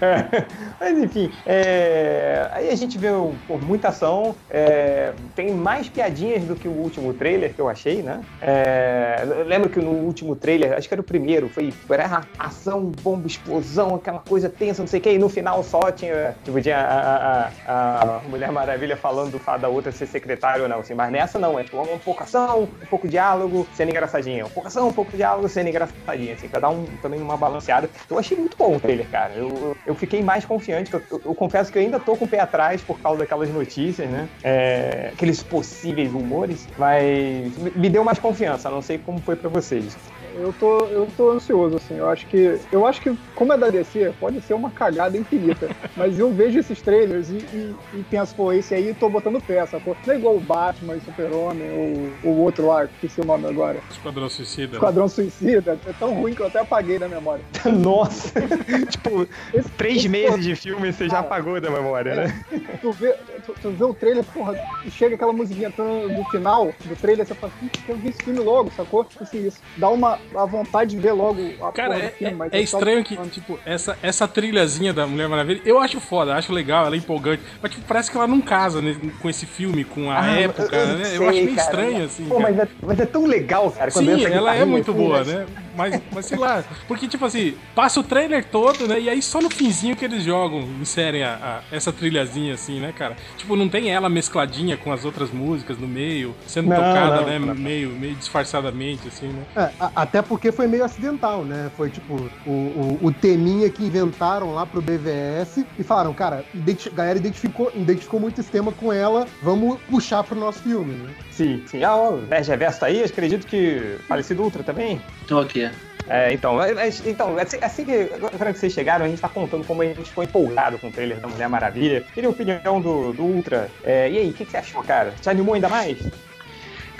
É, 0.00 0.44
Mas 0.78 0.98
enfim, 0.98 1.30
é, 1.46 2.48
aí 2.52 2.70
a 2.70 2.74
gente 2.76 2.98
vê 2.98 3.08
pô, 3.46 3.56
muita 3.58 3.88
ação, 3.88 4.34
é, 4.50 5.12
tem 5.34 5.52
mais 5.54 5.88
piadinhas 5.88 6.42
do 6.44 6.54
que 6.56 6.68
o 6.68 6.72
último 6.72 7.14
trailer 7.14 7.54
que 7.54 7.60
eu 7.60 7.68
achei, 7.68 8.02
né? 8.02 8.20
É, 8.42 9.22
eu 9.24 9.44
lembro 9.46 9.68
que 9.70 9.80
no 9.80 9.90
último 9.90 10.34
trailer, 10.36 10.74
acho 10.76 10.88
que 10.88 10.94
era 10.94 11.00
o 11.00 11.04
primeiro, 11.04 11.39
foi 11.48 11.72
era 11.90 12.22
ação, 12.38 12.92
bomba, 13.02 13.26
explosão, 13.26 13.94
aquela 13.96 14.18
coisa 14.20 14.48
tensa, 14.48 14.82
não 14.82 14.86
sei 14.88 15.00
o 15.00 15.02
que, 15.02 15.10
e 15.12 15.18
no 15.18 15.28
final 15.28 15.62
só 15.62 15.90
tinha, 15.90 16.36
tipo, 16.44 16.60
tinha 16.60 16.78
a, 16.78 17.50
a- 17.66 18.16
a 18.16 18.28
Mulher 18.28 18.50
Maravilha 18.52 18.96
falando 18.96 19.32
do 19.32 19.38
fato 19.38 19.60
da 19.62 19.68
outra 19.68 19.92
ser 19.92 20.06
secretária 20.06 20.62
ou 20.62 20.68
não, 20.68 20.80
assim, 20.80 20.94
mas 20.94 21.10
nessa 21.10 21.38
não, 21.38 21.58
é 21.58 21.64
tipo, 21.64 21.80
um 21.80 21.98
pouco 21.98 22.22
ação, 22.22 22.62
um 22.82 22.86
pouco 22.86 23.08
diálogo, 23.08 23.66
sendo 23.72 23.90
engraçadinha, 23.90 24.44
um 24.46 24.50
pouco 24.50 24.68
ação, 24.68 24.88
um 24.88 24.92
pouco 24.92 25.16
diálogo, 25.16 25.48
sendo 25.48 25.68
engraçadinha, 25.68 26.34
assim, 26.34 26.48
pra 26.48 26.60
dar 26.60 26.70
um, 26.70 26.84
também 27.02 27.20
uma 27.20 27.36
balanceada. 27.36 27.88
Eu 28.08 28.18
achei 28.18 28.36
muito 28.36 28.56
bom 28.56 28.76
o 28.76 28.80
trailer, 28.80 29.08
cara. 29.08 29.34
Eu, 29.34 29.76
eu, 29.86 29.94
fiquei 29.94 30.22
mais 30.22 30.44
confiante. 30.44 30.92
Eu, 30.92 31.02
eu- 31.10 31.20
eu 31.26 31.34
confesso 31.34 31.70
que 31.70 31.78
eu 31.78 31.82
ainda 31.82 31.98
tô 32.00 32.16
com 32.16 32.24
o 32.24 32.28
pé 32.28 32.40
atrás 32.40 32.82
por 32.82 32.98
causa 33.00 33.20
daquelas 33.20 33.48
notícias, 33.50 34.08
né? 34.08 34.28
É, 34.42 35.10
aqueles 35.12 35.42
possíveis 35.42 36.10
rumores, 36.10 36.66
mas 36.78 37.56
me- 37.58 37.88
deu 37.88 38.02
mais 38.04 38.18
confiança. 38.18 38.70
Não 38.70 38.82
sei 38.82 38.98
como 38.98 39.20
foi 39.20 39.36
pra 39.36 39.48
vocês. 39.48 39.96
Eu 40.36 40.52
tô, 40.52 40.78
eu 40.86 41.06
tô 41.16 41.30
ansioso, 41.30 41.76
assim. 41.76 41.94
Eu 41.96 42.08
acho 42.08 42.26
que. 42.26 42.58
Eu 42.70 42.86
acho 42.86 43.00
que, 43.00 43.16
como 43.34 43.52
é 43.52 43.58
da 43.58 43.68
DC, 43.68 44.12
pode 44.18 44.40
ser 44.42 44.54
uma 44.54 44.70
cagada 44.70 45.16
infinita. 45.16 45.68
mas 45.96 46.18
eu 46.18 46.32
vejo 46.32 46.58
esses 46.58 46.80
trailers 46.82 47.30
e, 47.30 47.36
e, 47.36 47.74
e 47.98 48.02
penso, 48.04 48.34
pô, 48.34 48.52
esse 48.52 48.74
aí 48.74 48.94
tô 48.94 49.08
botando 49.08 49.40
peça, 49.42 49.80
pô. 49.80 49.96
Não 50.06 50.14
é 50.14 50.16
igual 50.16 50.36
o 50.36 50.40
Batman 50.40 50.96
e 50.96 51.00
Super-Homem 51.00 51.70
ou 51.72 52.12
o 52.22 52.40
outro 52.42 52.66
lá, 52.66 52.86
que 52.86 52.94
esqueci 53.06 53.20
o 53.20 53.24
nome 53.24 53.46
agora. 53.48 53.80
Esquadrão 53.90 54.28
Suicida. 54.28 54.74
Esquadrão 54.76 55.08
Suicida. 55.08 55.78
É 55.86 55.92
tão 55.92 56.14
ruim 56.14 56.34
que 56.34 56.42
eu 56.42 56.46
até 56.46 56.60
apaguei 56.60 56.98
da 56.98 57.08
memória. 57.08 57.44
Nossa! 57.64 58.30
tipo, 58.88 59.26
Esse- 59.52 59.70
três 59.72 59.98
esse, 59.98 60.08
meses 60.08 60.44
de 60.44 60.54
filme 60.54 60.92
você 60.92 61.04
já 61.08 61.16
Cara, 61.16 61.26
apagou 61.26 61.60
da 61.60 61.70
memória, 61.70 62.14
né? 62.14 62.42
tu 62.80 62.92
vê, 62.92 63.12
tu, 63.44 63.54
tu 63.60 63.70
vê 63.72 63.84
o 63.84 63.94
trailer, 63.94 64.24
porra, 64.24 64.54
e 64.84 64.90
chega 64.90 65.14
aquela 65.14 65.32
musiquinha 65.32 65.70
do 65.70 66.24
final 66.30 66.72
do 66.84 66.96
trailer, 66.96 67.26
você 67.26 67.34
fala, 67.34 67.52
"Ih, 67.62 67.68
quero 67.84 67.98
ver 67.98 68.10
esse 68.10 68.22
filme 68.22 68.40
logo, 68.40 68.70
sacou? 68.70 69.06
Assim, 69.20 69.46
isso 69.46 69.60
dá 69.76 69.88
uma 69.90 70.19
a 70.36 70.44
vontade 70.46 70.90
de 70.90 71.00
ver 71.00 71.12
logo 71.12 71.40
a 71.64 71.72
Cara, 71.72 71.94
porra 71.94 72.04
é, 72.04 72.08
do 72.10 72.16
filme, 72.16 72.34
mas 72.34 72.52
é 72.52 72.66
só- 72.66 72.78
estranho 72.78 73.04
que, 73.04 73.16
tipo, 73.30 73.58
essa, 73.64 73.96
essa 74.02 74.28
trilhazinha 74.28 74.92
da 74.92 75.06
Mulher 75.06 75.28
Maravilha, 75.28 75.60
eu 75.64 75.78
acho 75.80 76.00
foda, 76.00 76.34
acho 76.34 76.52
legal, 76.52 76.86
ela 76.86 76.94
é 76.94 76.98
empolgante, 76.98 77.42
mas 77.60 77.70
tipo, 77.72 77.86
parece 77.86 78.10
que 78.10 78.16
ela 78.16 78.26
não 78.26 78.40
casa 78.40 78.80
né, 78.80 78.96
com 79.20 79.28
esse 79.28 79.46
filme, 79.46 79.84
com 79.84 80.10
a 80.10 80.20
Ah, 80.20 80.30
época, 80.30 80.74
eu- 80.74 80.80
eu 80.80 80.86
né? 80.98 81.02
Eu 81.02 81.18
sei, 81.18 81.28
acho 81.28 81.44
meio 81.44 81.56
cara. 81.56 81.60
estranho, 81.70 82.04
assim. 82.04 82.28
Pô, 82.28 82.38
mas 82.40 82.58
é, 82.58 82.68
mas 82.82 83.00
é 83.00 83.06
tão 83.06 83.24
legal, 83.26 83.70
cara. 83.70 83.90
quando 83.90 84.08
Sim, 84.10 84.20
entra 84.20 84.28
a 84.28 84.36
ela 84.36 84.54
é 84.56 84.64
muito 84.64 84.90
assim, 84.90 85.00
boa, 85.00 85.24
né? 85.24 85.46
Mas, 85.74 86.02
mas 86.12 86.26
sei 86.26 86.36
lá, 86.38 86.64
porque 86.88 87.06
tipo 87.08 87.24
assim, 87.24 87.54
passa 87.74 88.00
o 88.00 88.02
trailer 88.02 88.44
todo, 88.44 88.86
né? 88.86 89.00
E 89.00 89.08
aí 89.08 89.22
só 89.22 89.40
no 89.40 89.48
finzinho 89.50 89.94
que 89.96 90.04
eles 90.04 90.22
jogam, 90.24 90.60
inserem 90.80 91.22
a, 91.22 91.34
a- 91.70 91.74
essa 91.76 91.92
trilhazinha 91.92 92.54
assim, 92.54 92.80
né, 92.80 92.92
cara? 92.96 93.16
Tipo, 93.36 93.54
não 93.56 93.68
tem 93.68 93.90
ela 93.90 94.08
mescladinha 94.08 94.76
com 94.76 94.92
as 94.92 95.04
outras 95.04 95.30
músicas 95.30 95.78
no 95.78 95.86
meio, 95.88 96.34
sendo 96.46 96.68
Não, 96.68 96.76
tocada, 96.76 97.20
não, 97.20 97.26
né? 97.26 97.38
não. 97.38 97.54
Meio, 97.54 97.90
meio 97.90 98.14
disfarçadamente, 98.16 99.08
assim, 99.08 99.28
né? 99.28 99.42
É, 99.56 99.60
a- 99.78 99.92
até 100.10 100.20
porque 100.20 100.50
foi 100.50 100.66
meio 100.66 100.84
acidental, 100.84 101.44
né? 101.44 101.70
Foi 101.76 101.88
tipo 101.88 102.16
o, 102.44 102.50
o, 102.50 102.98
o 103.00 103.12
teminha 103.12 103.70
que 103.70 103.84
inventaram 103.84 104.52
lá 104.52 104.66
pro 104.66 104.82
BVS 104.82 105.64
e 105.78 105.84
falaram, 105.84 106.12
cara, 106.12 106.44
identi- 106.52 106.88
a 106.88 106.92
galera 106.92 107.16
identificou, 107.16 107.70
identificou 107.76 108.18
muito 108.18 108.40
esse 108.40 108.50
tema 108.50 108.72
com 108.72 108.92
ela, 108.92 109.24
vamos 109.40 109.80
puxar 109.88 110.24
pro 110.24 110.34
nosso 110.38 110.62
filme, 110.64 110.92
né? 110.94 111.10
Sim, 111.30 111.62
sim. 111.64 111.84
Ah, 111.84 111.94
o 111.96 112.22
Nerd 112.22 112.48
Reverso 112.48 112.80
tá 112.80 112.86
aí, 112.86 113.04
acredito 113.04 113.46
que 113.46 113.98
Falecido 114.08 114.42
Ultra 114.42 114.64
também. 114.64 115.00
Tô 115.28 115.38
aqui. 115.38 115.70
É, 116.08 116.32
então, 116.32 116.56
mas- 116.56 117.06
então 117.06 117.38
assim, 117.38 117.58
assim 117.62 117.84
que 117.84 118.10
agora 118.12 118.52
que 118.52 118.58
vocês 118.58 118.72
chegaram, 118.72 119.04
a 119.04 119.08
gente 119.08 119.20
tá 119.22 119.28
contando 119.28 119.64
como 119.64 119.80
a 119.82 119.84
gente 119.84 120.08
ficou 120.08 120.24
empolgado 120.24 120.76
com 120.80 120.88
o 120.88 120.92
trailer 120.92 121.20
da 121.20 121.28
Mulher 121.28 121.48
Maravilha. 121.48 122.04
Queria 122.12 122.28
a 122.28 122.32
opinião 122.32 122.80
do, 122.80 123.12
do 123.12 123.22
Ultra. 123.22 123.70
É, 123.84 124.10
e 124.10 124.18
aí, 124.18 124.30
o 124.30 124.32
que, 124.32 124.44
que 124.44 124.50
você 124.50 124.56
achou, 124.56 124.82
cara? 124.82 125.12
Te 125.20 125.30
animou 125.30 125.54
ainda 125.54 125.68
mais? 125.68 125.98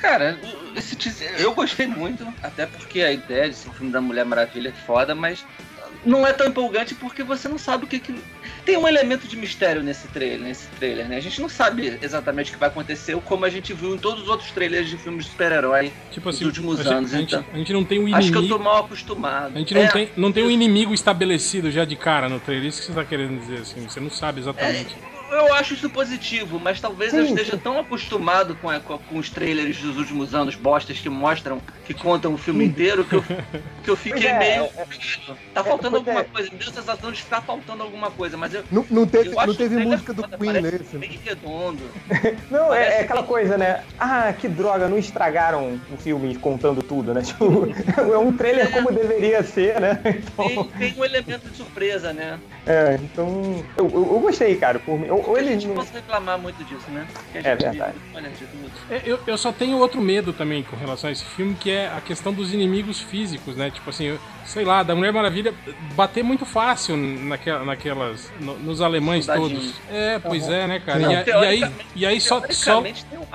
Cara, 0.00 0.38
esse 0.76 0.96
teaser, 0.96 1.34
eu 1.38 1.54
gostei 1.54 1.86
muito, 1.86 2.26
até 2.42 2.66
porque 2.66 3.02
a 3.02 3.12
ideia 3.12 3.48
de 3.50 3.54
ser 3.56 3.68
um 3.68 3.72
filme 3.72 3.92
da 3.92 4.00
Mulher 4.00 4.24
Maravilha 4.24 4.70
é 4.70 4.86
foda, 4.86 5.14
mas 5.14 5.44
não 6.04 6.26
é 6.26 6.32
tão 6.32 6.46
empolgante 6.46 6.94
porque 6.94 7.22
você 7.22 7.46
não 7.48 7.58
sabe 7.58 7.84
o 7.84 7.86
que 7.86 7.98
que. 8.00 8.14
Tem 8.64 8.76
um 8.78 8.88
elemento 8.88 9.26
de 9.28 9.36
mistério 9.36 9.82
nesse 9.82 10.08
trailer, 10.08 10.40
nesse 10.40 10.66
trailer, 10.78 11.06
né? 11.06 11.16
A 11.16 11.20
gente 11.20 11.38
não 11.40 11.48
sabe 11.48 11.98
exatamente 12.00 12.50
o 12.50 12.54
que 12.54 12.58
vai 12.60 12.68
acontecer, 12.70 13.14
como 13.26 13.44
a 13.44 13.50
gente 13.50 13.74
viu 13.74 13.94
em 13.94 13.98
todos 13.98 14.22
os 14.22 14.28
outros 14.28 14.50
trailers 14.52 14.88
de 14.88 14.96
filmes 14.96 15.26
de 15.26 15.32
super-herói. 15.32 15.92
Tipo 16.10 16.28
Nos 16.28 16.36
assim, 16.36 16.44
últimos 16.46 16.86
a 16.86 16.90
anos, 16.94 17.12
a 17.12 17.18
gente, 17.18 17.34
então. 17.34 17.44
a 17.52 17.56
gente 17.58 17.72
não 17.72 17.84
tem 17.84 17.98
um 17.98 18.14
Acho 18.14 18.30
que 18.30 18.36
eu 18.38 18.40
inimigo. 18.42 18.58
tô 18.58 18.64
mal 18.64 18.84
acostumado. 18.84 19.52
A 19.54 19.58
gente 19.58 19.74
não, 19.74 19.82
É, 19.82 19.88
tem, 19.88 20.10
não 20.16 20.32
tem 20.32 20.44
um 20.44 20.50
inimigo 20.50 20.94
estabelecido 20.94 21.70
já 21.70 21.84
de 21.84 21.96
cara 21.96 22.28
no 22.28 22.40
trailer, 22.40 22.68
isso 22.68 22.80
que 22.80 22.86
você 22.86 22.94
tá 22.94 23.04
querendo 23.04 23.38
dizer, 23.38 23.58
assim, 23.58 23.82
você 23.86 24.00
não 24.00 24.10
sabe 24.10 24.40
exatamente. 24.40 24.96
Eu 25.30 25.54
acho 25.54 25.74
isso 25.74 25.88
positivo, 25.90 26.58
mas 26.58 26.80
talvez 26.80 27.14
eu 27.14 27.24
Sim, 27.24 27.34
esteja 27.34 27.56
tão 27.56 27.78
acostumado 27.78 28.56
com, 28.56 28.68
a- 28.68 28.80
com, 28.80 29.18
os 29.18 29.30
trailers 29.30 29.78
dos 29.78 29.96
últimos 29.96 30.34
anos, 30.34 30.54
bostas 30.56 30.98
que 30.98 31.08
mostram, 31.08 31.60
que 31.84 31.94
contam 31.94 32.34
o 32.34 32.38
filme 32.38 32.64
inteiro, 32.64 33.04
que 33.04 33.14
eu, 33.14 33.22
que 33.84 33.90
eu 33.90 33.96
fiquei 33.96 34.28
é, 34.28 34.38
meio. 34.38 34.64
é, 34.64 34.86
tá 35.54 35.62
faltando 35.62 35.96
pois 36.02 36.06
é. 36.08 36.10
alguma 36.10 36.24
coisa, 36.24 36.50
me 36.50 36.58
deu 36.58 36.68
a 36.68 36.72
sensação 36.72 37.12
de 37.12 37.22
ficar 37.22 37.42
faltando 37.42 37.82
alguma 37.82 38.10
coisa, 38.10 38.36
mas 38.36 38.54
eu. 38.54 38.64
Não, 38.70 38.84
não 38.90 39.06
teve, 39.06 39.28
eu 39.28 39.46
não 39.46 39.54
teve 39.54 39.76
música 39.76 40.12
do 40.12 40.22
foda, 40.22 40.38
Queen 40.38 40.60
nesse. 40.60 40.94
né? 40.96 41.06
Bem 41.06 41.20
redondo. 41.24 41.90
Não, 42.50 42.74
é, 42.74 42.98
é 42.98 43.00
aquela 43.02 43.22
que- 43.22 43.28
coisa, 43.28 43.56
né? 43.56 43.82
Ah, 43.98 44.32
que 44.32 44.48
droga, 44.48 44.88
não 44.88 44.98
estragaram 44.98 45.80
o 45.92 45.96
filme 45.96 46.34
contando 46.36 46.82
tudo, 46.82 47.14
né? 47.14 47.22
Tipo, 47.30 47.66
é 48.12 48.18
um 48.18 48.36
trailer 48.36 48.70
como 48.70 48.90
deveria 48.90 49.42
ser, 49.42 49.80
né? 49.80 50.00
Então, 50.04 50.46
Tem, 50.46 50.64
tem 50.90 50.94
um 51.00 51.04
elemento 51.04 51.48
de 51.48 51.56
surpresa, 51.56 52.12
né? 52.12 52.40
é, 52.66 52.98
então 53.02 53.64
eu, 53.76 53.86
eu, 53.86 54.12
eu 54.14 54.20
gostei, 54.20 54.56
cara. 54.56 54.78
Por 54.78 54.98
mim. 54.98 55.06
Ou, 55.20 55.30
ou 55.30 55.36
a 55.36 55.40
ele 55.40 55.52
gente 55.52 55.66
não 55.68 55.74
pode 55.76 55.92
reclamar 55.92 56.38
muito 56.38 56.62
disso, 56.64 56.90
né? 56.90 57.06
É 57.34 57.54
verdade. 57.54 57.98
É, 58.90 59.02
Eu, 59.04 59.18
eu 59.26 59.38
só 59.38 59.52
tenho 59.52 59.78
outro 59.78 60.00
medo 60.00 60.32
também 60.32 60.62
com 60.62 60.76
relação 60.76 61.08
a 61.08 61.12
esse 61.12 61.24
filme, 61.24 61.54
que 61.54 61.70
é 61.70 61.88
a 61.88 62.00
questão 62.00 62.32
dos 62.32 62.52
inimigos 62.52 63.00
físicos, 63.00 63.56
né? 63.56 63.70
Tipo 63.70 63.90
assim, 63.90 64.04
eu- 64.06 64.18
sei 64.44 64.64
lá, 64.64 64.82
da 64.82 64.94
Mulher 64.94 65.12
Maravilha 65.12 65.54
bater 65.94 66.22
muito 66.24 66.44
fácil 66.44 66.96
naquela, 66.96 67.64
naquelas. 67.64 68.30
no- 68.40 68.58
nos 68.58 68.80
alemães 68.80 69.26
todos. 69.26 69.74
É, 69.90 70.18
pois 70.18 70.48
é, 70.48 70.66
né, 70.66 70.80
cara? 70.80 70.98
Não, 70.98 71.12
E, 71.12 71.14
e 71.28 71.32
aí, 71.32 71.72
e 71.96 72.06
aí 72.06 72.20
só, 72.20 72.40
só, 72.50 72.80
o 72.80 72.86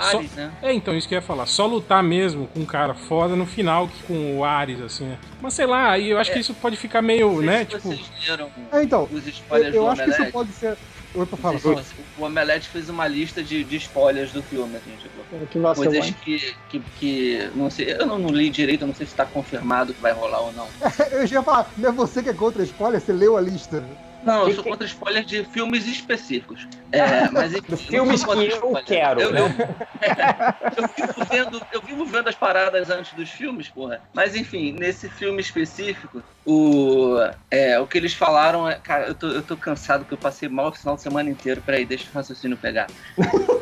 só- 0.02 0.18
Ares, 0.18 0.32
né? 0.34 0.52
É, 0.62 0.74
então, 0.74 0.96
isso 0.96 1.08
que 1.08 1.14
eu 1.16 1.18
ia 1.18 1.22
falar. 1.22 1.46
Só 1.46 1.66
lutar 1.66 2.02
mesmo 2.04 2.48
com 2.48 2.62
um 2.62 2.66
cara 2.66 2.94
foda 2.94 3.36
no 3.36 3.46
final 3.46 3.88
que 3.88 4.04
com 4.04 4.38
o 4.38 4.44
Ares, 4.44 4.82
assim, 4.82 5.06
né? 5.06 5.18
Mas 5.42 5.54
sei 5.54 5.66
lá, 5.66 5.92
aí 5.92 6.10
eu 6.10 6.18
acho 6.20 6.32
que 6.32 6.40
isso 6.40 6.54
pode 6.56 6.76
ficar 6.76 7.02
meio, 7.02 7.42
né? 7.42 7.66
Tipo. 7.66 7.90
leram 8.28 8.50
É, 8.72 8.84
então, 8.84 9.08
os 9.12 9.24
eu, 9.52 9.58
eu 9.74 9.90
acho 9.90 10.04
que 10.04 10.10
isso 10.10 10.32
pode 10.32 10.52
ser. 10.54 10.78
Oi, 11.16 11.26
pra 11.26 11.38
falar. 11.38 11.54
Não 11.54 11.60
sei 11.60 11.78
se 11.78 11.84
você- 11.96 11.96
O 12.18 12.26
Omelete 12.26 12.70
fez 12.70 12.90
uma 12.90 13.08
lista 13.08 13.42
de, 13.44 13.64
de 13.64 13.78
spoilers 13.78 14.32
do 14.32 14.44
filme, 14.44 14.76
assim, 14.78 14.96
tipo, 14.98 15.48
Que 15.48 15.58
nossa, 15.58 15.82
coisas 15.82 16.10
que, 16.12 16.40
que, 16.70 16.80
que. 17.00 17.52
Não 17.56 17.70
sei, 17.70 17.94
eu 17.94 18.06
não, 18.06 18.20
não 18.20 18.30
li 18.30 18.50
direito, 18.50 18.82
eu 18.82 18.88
não 18.88 18.94
sei 18.94 19.06
se 19.08 19.16
tá 19.16 19.26
confirmado 19.26 19.94
que 19.94 20.02
vai 20.02 20.12
rolar 20.14 20.42
ou 20.42 20.52
não. 20.52 20.68
Eu 21.12 21.26
já 21.26 21.38
ia 21.40 21.44
falar, 21.44 21.72
não 21.78 21.90
é 21.90 21.92
você 21.92 22.22
que 22.22 22.30
é 22.30 22.34
contra 22.34 22.64
spoiler, 22.64 23.00
você 23.00 23.14
leu 23.14 23.38
a 23.38 23.42
lista. 23.42 23.84
Não, 24.26 24.42
eu 24.42 24.48
Que 24.48 24.54
sou 24.56 24.64
que- 24.64 24.70
contra 24.70 24.88
spoilers 24.88 25.26
de 25.28 25.44
filmes 25.46 25.86
específicos. 25.88 26.68
É, 26.92 27.30
mas 27.32 27.54
enfim, 27.54 27.76
filmes 27.78 28.24
que 28.24 28.30
eu 28.32 28.42
spoiler. 28.48 28.84
quero, 28.86 29.22
Eu, 29.22 29.30
eu, 29.36 29.46
eu 30.78 30.88
vivo 30.96 31.26
vendo, 31.30 31.62
eu 31.72 31.82
vivo 31.82 32.06
vendo 32.06 32.28
as 32.30 32.36
paradas 32.36 32.90
antes 32.90 33.14
dos 33.14 33.30
filmes, 33.30 33.70
porra. 33.70 34.02
Mas 34.14 34.36
enfim, 34.36 34.72
nesse 34.74 35.10
filme 35.10 35.42
específico, 35.42 36.24
o, 36.46 37.16
é, 37.52 37.80
o 37.80 37.88
que 37.88 37.98
eles 37.98 38.14
falaram 38.14 38.68
é. 38.70 38.76
Cara, 38.76 39.08
eu 39.08 39.16
tô, 39.16 39.28
eu 39.28 39.42
tô 39.42 39.56
cansado 39.58 40.02
porque 40.02 40.14
eu 40.14 40.18
passei 40.20 40.48
mal 40.50 40.70
o 40.70 40.74
final 40.74 40.96
de 40.96 41.02
semana 41.02 41.30
inteiro. 41.30 41.62
Peraí, 41.62 41.86
deixa 41.86 42.10
o 42.10 42.14
raciocínio 42.14 42.58
pegar. 42.58 42.88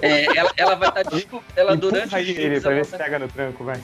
É, 0.02 0.26
ela, 0.38 0.52
ela 0.58 0.76
vai 0.76 0.90
estar. 1.02 1.04
ela 1.56 1.76
durante 1.78 2.16
aí 2.16 2.30
ele 2.30 2.60
pra 2.60 2.72
ver 2.74 2.86
se 2.86 2.98
pega 2.98 3.20
no 3.20 3.28
tranco, 3.28 3.64
vai. 3.64 3.80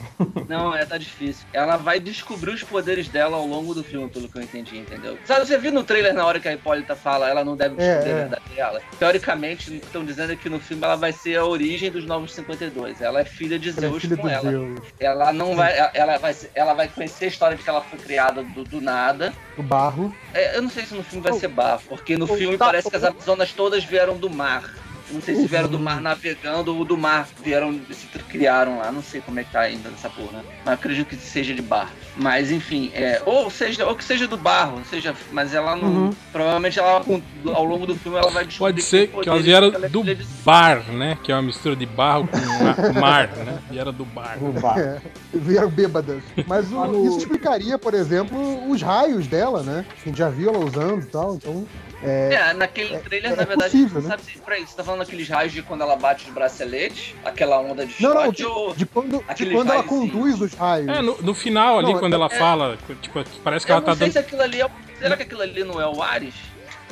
não, 0.48 0.74
é, 0.74 0.84
tá 0.84 0.98
difícil. 0.98 1.46
Ela 1.52 1.76
vai 1.76 1.98
descobrir 1.98 2.50
os 2.52 2.62
poderes 2.62 3.08
dela 3.08 3.36
ao 3.36 3.46
longo 3.46 3.74
do 3.74 3.82
filme, 3.82 4.08
pelo 4.10 4.28
que 4.28 4.36
eu 4.38 4.42
entendi, 4.42 4.78
entendeu? 4.78 5.18
Sabe, 5.24 5.46
você 5.46 5.56
viu 5.58 5.72
no 5.72 5.82
trailer 5.82 6.12
na 6.14 6.24
hora 6.26 6.38
que 6.40 6.48
a 6.48 6.52
Hipólita 6.70 6.94
fala, 6.94 7.28
ela 7.28 7.44
não 7.44 7.56
deve 7.56 7.74
É, 7.82 7.94
descobrir 7.94 8.10
é. 8.10 8.12
a 8.12 8.16
verdade 8.18 8.42
dela? 8.54 8.80
Teoricamente, 8.98 9.74
estão 9.76 10.04
dizendo 10.04 10.36
que 10.36 10.48
no 10.48 10.60
filme 10.60 10.82
ela 10.84 10.94
vai 10.96 11.12
ser 11.12 11.36
a 11.36 11.44
origem 11.44 11.90
dos 11.90 12.04
Novos 12.06 12.32
52. 12.34 13.00
Ela 13.00 13.20
é 13.20 13.24
filha 13.24 13.58
de 13.58 13.70
Ela 13.70 13.78
é 13.78 13.80
Zeus 13.80 14.02
filha 14.02 14.16
com 14.16 14.28
ela. 14.28 14.50
Zeus, 14.50 14.78
Ela 15.00 15.32
não 15.32 15.56
vai. 15.56 15.76
Ela 15.94 16.18
vai, 16.18 16.36
ela 16.54 16.74
vai 16.74 16.88
conhecer 16.88 17.24
a 17.24 17.28
história 17.28 17.56
de 17.56 17.62
que 17.62 17.68
ela 17.68 17.80
foi 17.80 17.98
criada 17.98 18.42
do, 18.42 18.62
do 18.64 18.80
nada. 18.80 19.32
do 19.56 19.62
barro. 19.62 20.14
É, 20.32 20.56
eu 20.56 20.62
não 20.62 20.70
sei 20.70 20.84
se 20.86 20.94
no 20.94 21.02
filme 21.02 21.22
vai 21.28 21.38
ser 21.38 21.48
barro, 21.48 21.82
porque 21.88 22.16
no 22.16 22.26
filme 22.26 22.56
tá- 22.56 22.66
parece 22.66 22.88
que 22.88 22.96
as 22.96 23.04
Amazonas 23.04 23.52
todas 23.52 23.82
vieram 23.84 24.16
do 24.16 24.30
mar. 24.30 24.62
Não 25.12 25.20
sei 25.20 25.34
se 25.36 25.46
vieram 25.46 25.68
do 25.68 25.78
mar 25.78 26.00
navegando 26.00 26.76
ou 26.76 26.84
do 26.84 26.96
mar 26.96 27.28
vieram 27.42 27.72
se 27.90 28.06
criaram 28.28 28.78
lá. 28.78 28.90
Não 28.92 29.02
sei 29.02 29.20
como 29.20 29.40
é 29.40 29.44
que 29.44 29.52
tá 29.52 29.60
ainda 29.60 29.88
essa 29.90 30.08
porra. 30.08 30.44
Mas 30.64 30.74
acredito 30.74 31.08
que 31.08 31.16
seja 31.16 31.54
de 31.54 31.62
barro. 31.62 31.90
Mas 32.16 32.50
enfim, 32.50 32.90
é, 32.94 33.20
ou 33.24 33.50
seja, 33.50 33.86
ou 33.86 33.94
que 33.94 34.04
seja 34.04 34.26
do 34.28 34.36
barro, 34.36 34.80
seja, 34.88 35.14
mas 35.32 35.54
ela 35.54 35.74
não. 35.76 35.88
Uhum. 35.88 36.10
Provavelmente 36.32 36.78
ela 36.78 37.02
ao 37.54 37.64
longo 37.64 37.86
do 37.86 37.94
filme 37.94 38.18
ela 38.18 38.30
vai 38.30 38.44
descobrir 38.44 38.72
Pode 38.74 38.82
ser 38.82 39.08
tem 39.08 39.20
que 39.20 39.28
elas 39.28 39.44
vieram 39.44 39.72
ela 39.72 39.88
do 39.88 40.02
de- 40.04 40.14
bar, 40.44 40.82
né? 40.92 41.18
Que 41.22 41.32
é 41.32 41.34
uma 41.34 41.42
mistura 41.42 41.74
de 41.76 41.86
barro 41.86 42.28
com 42.28 42.36
ma- 42.94 43.00
mar, 43.00 43.28
né? 43.36 43.58
Vieram 43.70 43.92
do 43.92 44.04
bar. 44.04 44.38
No 44.40 44.52
bar. 44.52 44.78
É, 44.78 45.00
vieram 45.32 45.68
bêbadas. 45.68 46.22
Mas 46.46 46.70
o- 46.72 46.84
no- 46.84 47.06
isso 47.06 47.18
explicaria, 47.18 47.78
por 47.78 47.94
exemplo, 47.94 48.70
os 48.70 48.82
raios 48.82 49.26
dela, 49.26 49.62
né? 49.62 49.84
Que 49.96 50.02
a 50.02 50.04
gente 50.10 50.18
já 50.18 50.28
viu 50.28 50.50
ela 50.50 50.64
usando 50.64 51.02
e 51.02 51.06
tal. 51.06 51.34
Então, 51.36 51.66
é, 52.02 52.34
É, 52.34 52.52
naquele 52.54 52.98
trailer, 52.98 53.32
é 53.32 53.36
na 53.36 53.44
verdade, 53.44 53.70
possível, 53.72 54.00
você 54.00 54.08
né? 54.08 54.16
sabe 54.16 54.22
isso, 54.62 54.70
você 54.70 54.76
tá 54.76 54.84
falando 54.84 55.02
aqueles 55.02 55.28
raios 55.28 55.52
de 55.52 55.62
quando 55.62 55.82
ela 55.82 55.96
bate 55.96 56.26
os 56.28 56.32
braceletes, 56.34 57.14
aquela 57.24 57.58
onda 57.60 57.84
de 57.86 58.02
não, 58.02 58.14
não, 58.14 58.24
shot, 58.34 58.72
de, 58.72 58.78
de 58.78 58.86
quando, 58.86 59.24
de 59.34 59.46
quando 59.50 59.72
ela 59.72 59.82
conduz 59.82 60.40
os 60.40 60.54
raios. 60.54 60.88
É, 60.88 61.02
no, 61.02 61.20
no 61.22 61.34
final 61.34 61.78
ali, 61.78 61.92
Não, 61.92 61.98
quando 62.00 62.14
ela 62.14 62.26
é- 62.26 62.38
fala, 62.38 62.78
tipo, 63.02 63.22
parece 63.44 63.66
que 63.66 63.72
Eu 63.72 63.76
ela 63.76 63.80
não 63.80 63.86
tá 63.92 63.96
sei 63.96 64.06
dando. 64.08 64.12
se 64.12 64.18
aquilo 64.18 64.42
ali 64.42 64.60
é. 64.60 64.66
o- 64.66 64.70
Será 64.98 65.16
que 65.16 65.22
aquilo 65.22 65.40
ali 65.42 65.64
não 65.64 65.80
é 65.80 65.86
o 65.86 66.02
Ares? 66.02 66.34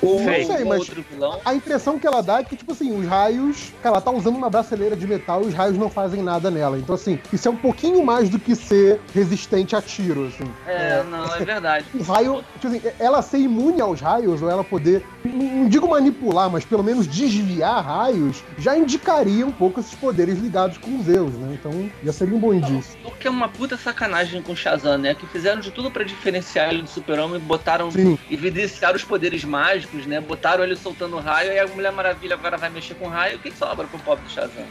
Ou 0.02 0.20
Não 0.20 0.30
é 0.30 0.44
sei, 0.44 0.64
um 0.64 0.68
mas- 0.68 0.80
outro 0.80 1.04
vilão? 1.10 1.40
A 1.44 1.54
impressão 1.54 1.98
que 1.98 2.06
ela 2.06 2.22
dá 2.22 2.40
é 2.40 2.44
que, 2.44 2.56
tipo 2.56 2.72
assim, 2.72 2.96
os 2.98 3.06
raios. 3.06 3.72
Cara, 3.82 3.96
ela 3.96 4.00
tá 4.00 4.10
usando 4.10 4.36
uma 4.36 4.48
braceleira 4.50 4.94
de 4.96 5.06
metal 5.06 5.42
e 5.44 5.46
os 5.48 5.54
raios 5.54 5.76
não 5.76 5.90
fazem 5.90 6.22
nada 6.22 6.50
nela. 6.50 6.78
Então, 6.78 6.94
assim, 6.94 7.18
isso 7.32 7.48
é 7.48 7.50
um 7.50 7.56
pouquinho 7.56 8.04
mais 8.04 8.28
do 8.28 8.38
que 8.38 8.54
ser 8.54 9.00
resistente 9.14 9.74
a 9.74 9.82
tiro, 9.82 10.26
assim. 10.28 10.50
É, 10.66 11.02
não, 11.04 11.34
é 11.34 11.44
verdade. 11.44 11.86
O 11.98 12.02
raio, 12.02 12.44
tipo 12.54 12.68
assim, 12.68 12.80
ela 12.98 13.20
ser 13.22 13.38
imune 13.38 13.80
aos 13.80 14.00
raios, 14.00 14.40
ou 14.40 14.48
ela 14.50 14.62
poder, 14.64 15.04
não 15.24 15.68
digo 15.68 15.88
manipular, 15.88 16.48
mas 16.50 16.64
pelo 16.64 16.82
menos 16.82 17.06
desviar 17.06 17.84
raios, 17.84 18.42
já 18.56 18.76
indicaria 18.76 19.44
um 19.46 19.52
pouco 19.52 19.80
esses 19.80 19.94
poderes 19.94 20.38
ligados 20.38 20.78
com 20.78 20.96
os 20.98 21.04
Zeus, 21.06 21.32
né? 21.34 21.56
Então, 21.58 21.90
já 22.04 22.12
seria 22.12 22.34
um 22.34 22.38
bom 22.38 22.54
indício. 22.54 22.96
O 23.04 23.10
que 23.10 23.26
é 23.26 23.30
uma 23.30 23.48
puta 23.48 23.76
sacanagem 23.76 24.40
com 24.42 24.52
o 24.52 24.56
Shazam, 24.56 24.96
né? 24.98 25.14
Que 25.14 25.26
fizeram 25.26 25.60
de 25.60 25.70
tudo 25.70 25.90
pra 25.90 26.04
diferenciar 26.04 26.70
ele 26.72 26.82
do 26.82 26.88
Super-Homem, 26.88 27.40
botaram. 27.40 27.90
Sim. 27.90 28.18
Evidenciaram 28.30 28.96
os 28.96 29.04
poderes 29.04 29.44
mágicos, 29.44 29.87
né? 29.92 30.20
Botaram 30.20 30.64
ele 30.64 30.76
soltando 30.76 31.18
raio, 31.18 31.52
e 31.52 31.58
a 31.58 31.66
Mulher 31.66 31.92
Maravilha 31.92 32.34
agora 32.34 32.56
vai 32.56 32.70
mexer 32.70 32.94
com 32.94 33.08
raio. 33.08 33.36
O 33.36 33.40
que, 33.40 33.50
que 33.50 33.56
sobra 33.56 33.86
pro 33.86 33.98
pobre 34.00 34.24
do 34.24 34.30
Shazam? 34.30 34.64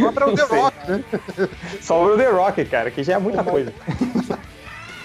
Próprio 0.00 0.26
Não 0.28 0.34
The. 0.34 0.42
Rock, 0.56 0.90
né? 0.90 1.04
Só 1.80 2.04
o 2.04 2.16
The 2.16 2.28
Rock, 2.30 2.64
cara, 2.64 2.90
que 2.90 3.02
já 3.02 3.14
é 3.14 3.18
muita 3.18 3.42
coisa. 3.44 3.72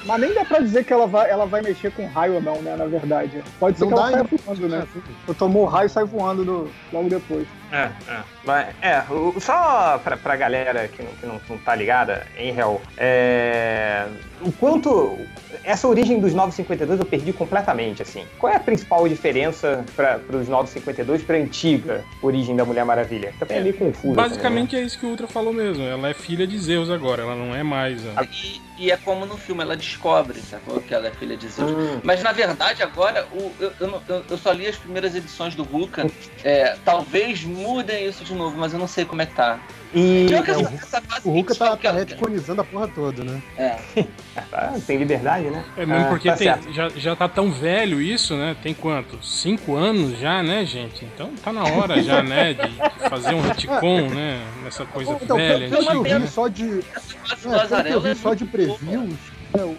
Mas 0.06 0.22
nem 0.22 0.34
dá 0.34 0.46
pra 0.46 0.60
dizer 0.60 0.86
que 0.86 0.94
ela 0.94 1.06
vai, 1.06 1.30
ela 1.30 1.46
vai 1.46 1.62
mexer 1.62 1.92
com 1.92 2.08
raio 2.08 2.36
ou 2.36 2.42
não, 2.42 2.62
né? 2.62 2.76
Na 2.78 2.86
verdade. 2.86 3.44
Pode 3.60 3.78
ser 3.78 3.84
Não 3.86 3.90
que 3.92 4.00
ela 4.00 4.12
saia 4.12 4.24
voando, 4.46 4.70
né? 4.70 4.88
Eu 5.28 5.36
tomou 5.36 5.64
o 5.64 5.66
raio 5.66 5.88
e 5.88 5.90
sai 5.90 6.06
voando 6.06 6.46
no- 6.46 6.70
logo 6.94 7.10
depois. 7.10 7.46
É, 7.72 7.90
é. 8.10 8.20
Mas, 8.46 8.68
é, 8.82 9.04
só 9.40 10.00
pra, 10.04 10.16
pra 10.18 10.36
galera 10.36 10.88
que 10.88 11.04
não, 11.04 11.12
que 11.12 11.26
não, 11.26 11.42
não 11.50 11.58
tá 11.58 11.76
ligada, 11.76 12.26
em 12.38 12.52
real, 12.52 12.82
é, 12.98 14.06
o 14.42 14.52
quanto. 14.52 15.18
Essa 15.64 15.88
origem 15.88 16.20
dos 16.20 16.34
952 16.34 17.00
eu 17.00 17.06
perdi 17.06 17.34
completamente, 17.34 18.02
assim. 18.02 18.26
Qual 18.40 18.52
é 18.52 18.56
a 18.56 18.60
principal 18.60 19.06
diferença 19.08 19.84
para 19.96 20.20
os 20.32 20.48
952 20.48 21.24
pra 21.24 21.38
antiga 21.38 22.06
origem 22.22 22.56
da 22.56 22.64
Mulher 22.64 22.86
Maravilha? 22.86 23.34
Também 23.40 23.58
é 23.58 23.62
meio 23.62 23.74
confuso. 23.78 24.14
Basicamente 24.16 24.76
é 24.78 24.82
isso 24.82 24.98
que 24.98 25.06
o 25.06 25.10
Ultra 25.10 25.28
falou 25.28 25.52
mesmo. 25.52 25.84
Ela 25.84 26.10
é 26.10 26.14
filha 26.14 26.48
de 26.48 26.58
Zeus 26.58 26.90
agora, 26.90 27.24
ela 27.24 27.36
não 27.36 27.54
é 27.54 27.64
mais. 27.64 28.02
a- 28.16 28.24
E, 28.24 28.62
e 28.86 28.92
é 28.92 28.98
como 28.98 29.26
no 29.26 29.38
filme, 29.38 29.62
ela 29.64 29.76
descobre, 29.76 30.40
sacou? 30.40 30.80
Que 30.80 30.94
ela 30.94 31.08
é 31.08 31.12
filha 31.12 31.36
de 31.36 31.48
Zeus. 31.50 31.72
Hum. 31.72 32.00
Mas 32.04 32.24
na 32.24 32.32
verdade, 32.32 32.82
agora, 32.84 33.26
o- 33.34 33.52
eu, 33.60 33.74
eu 33.80 34.02
eu- 34.08 34.24
eu 34.30 34.38
só 34.38 34.52
li 34.54 34.68
as 34.68 34.78
primeiras 34.78 35.16
edições 35.16 35.54
do 35.56 35.64
Vulcan. 35.66 36.08
É, 36.44 36.78
talvez 36.86 37.44
mudem 37.58 38.08
isso 38.08 38.24
de 38.24 38.34
novo, 38.34 38.58
mas 38.58 38.72
eu 38.74 38.80
não 38.80 38.88
sei 38.88 39.04
como 39.06 39.22
é 39.22 39.26
que 39.26 39.34
tá. 39.36 39.60
E. 39.94 40.28
É, 40.34 40.40
o- 40.58 40.66
fase 41.02 41.28
O 41.28 41.32
Hulk 41.32 41.58
tá, 41.58 41.76
que- 41.78 41.84
tá 41.84 41.92
retconizando 41.94 42.62
a 42.62 42.64
porra 42.64 42.88
toda, 42.90 43.24
né? 43.24 43.42
É. 43.58 43.78
Ah, 44.52 44.74
tem 44.86 44.98
liberdade, 44.98 45.50
né? 45.50 45.64
É 45.76 45.86
mesmo 45.86 46.06
Ah, 46.06 46.10
porque 46.10 46.30
tá 46.30 46.38
tem- 46.38 46.74
já, 46.74 46.90
já 46.90 47.16
tá 47.16 47.28
tão 47.28 47.52
velho 47.52 48.02
isso, 48.02 48.36
né? 48.36 48.56
Tem 48.62 48.74
quanto? 48.74 49.18
Cinco 49.24 49.76
anos 49.76 50.18
já, 50.20 50.42
né, 50.44 50.66
gente? 50.66 51.06
Então 51.06 51.32
tá 51.44 51.52
na 51.52 51.64
hora 51.64 52.02
já, 52.02 52.22
né, 52.24 52.54
de 52.54 53.10
fazer 53.10 53.34
um 53.34 53.42
retcon, 53.42 54.10
né? 54.10 54.42
Nessa 54.64 54.86
coisa 54.86 55.18
Então, 55.22 55.38
velha, 55.38 55.68
que 55.70 55.76
eu 55.76 56.04
vi 56.04 56.28
só 56.28 56.48
de, 56.48 56.80
Essa 56.94 57.50
fase 57.68 57.90
É, 57.90 57.94
eu 57.94 58.02
vi 58.02 58.10
é 58.10 58.16
só 58.16 58.34
de 58.34 58.46
previews, 58.46 59.14
é, 59.14 59.37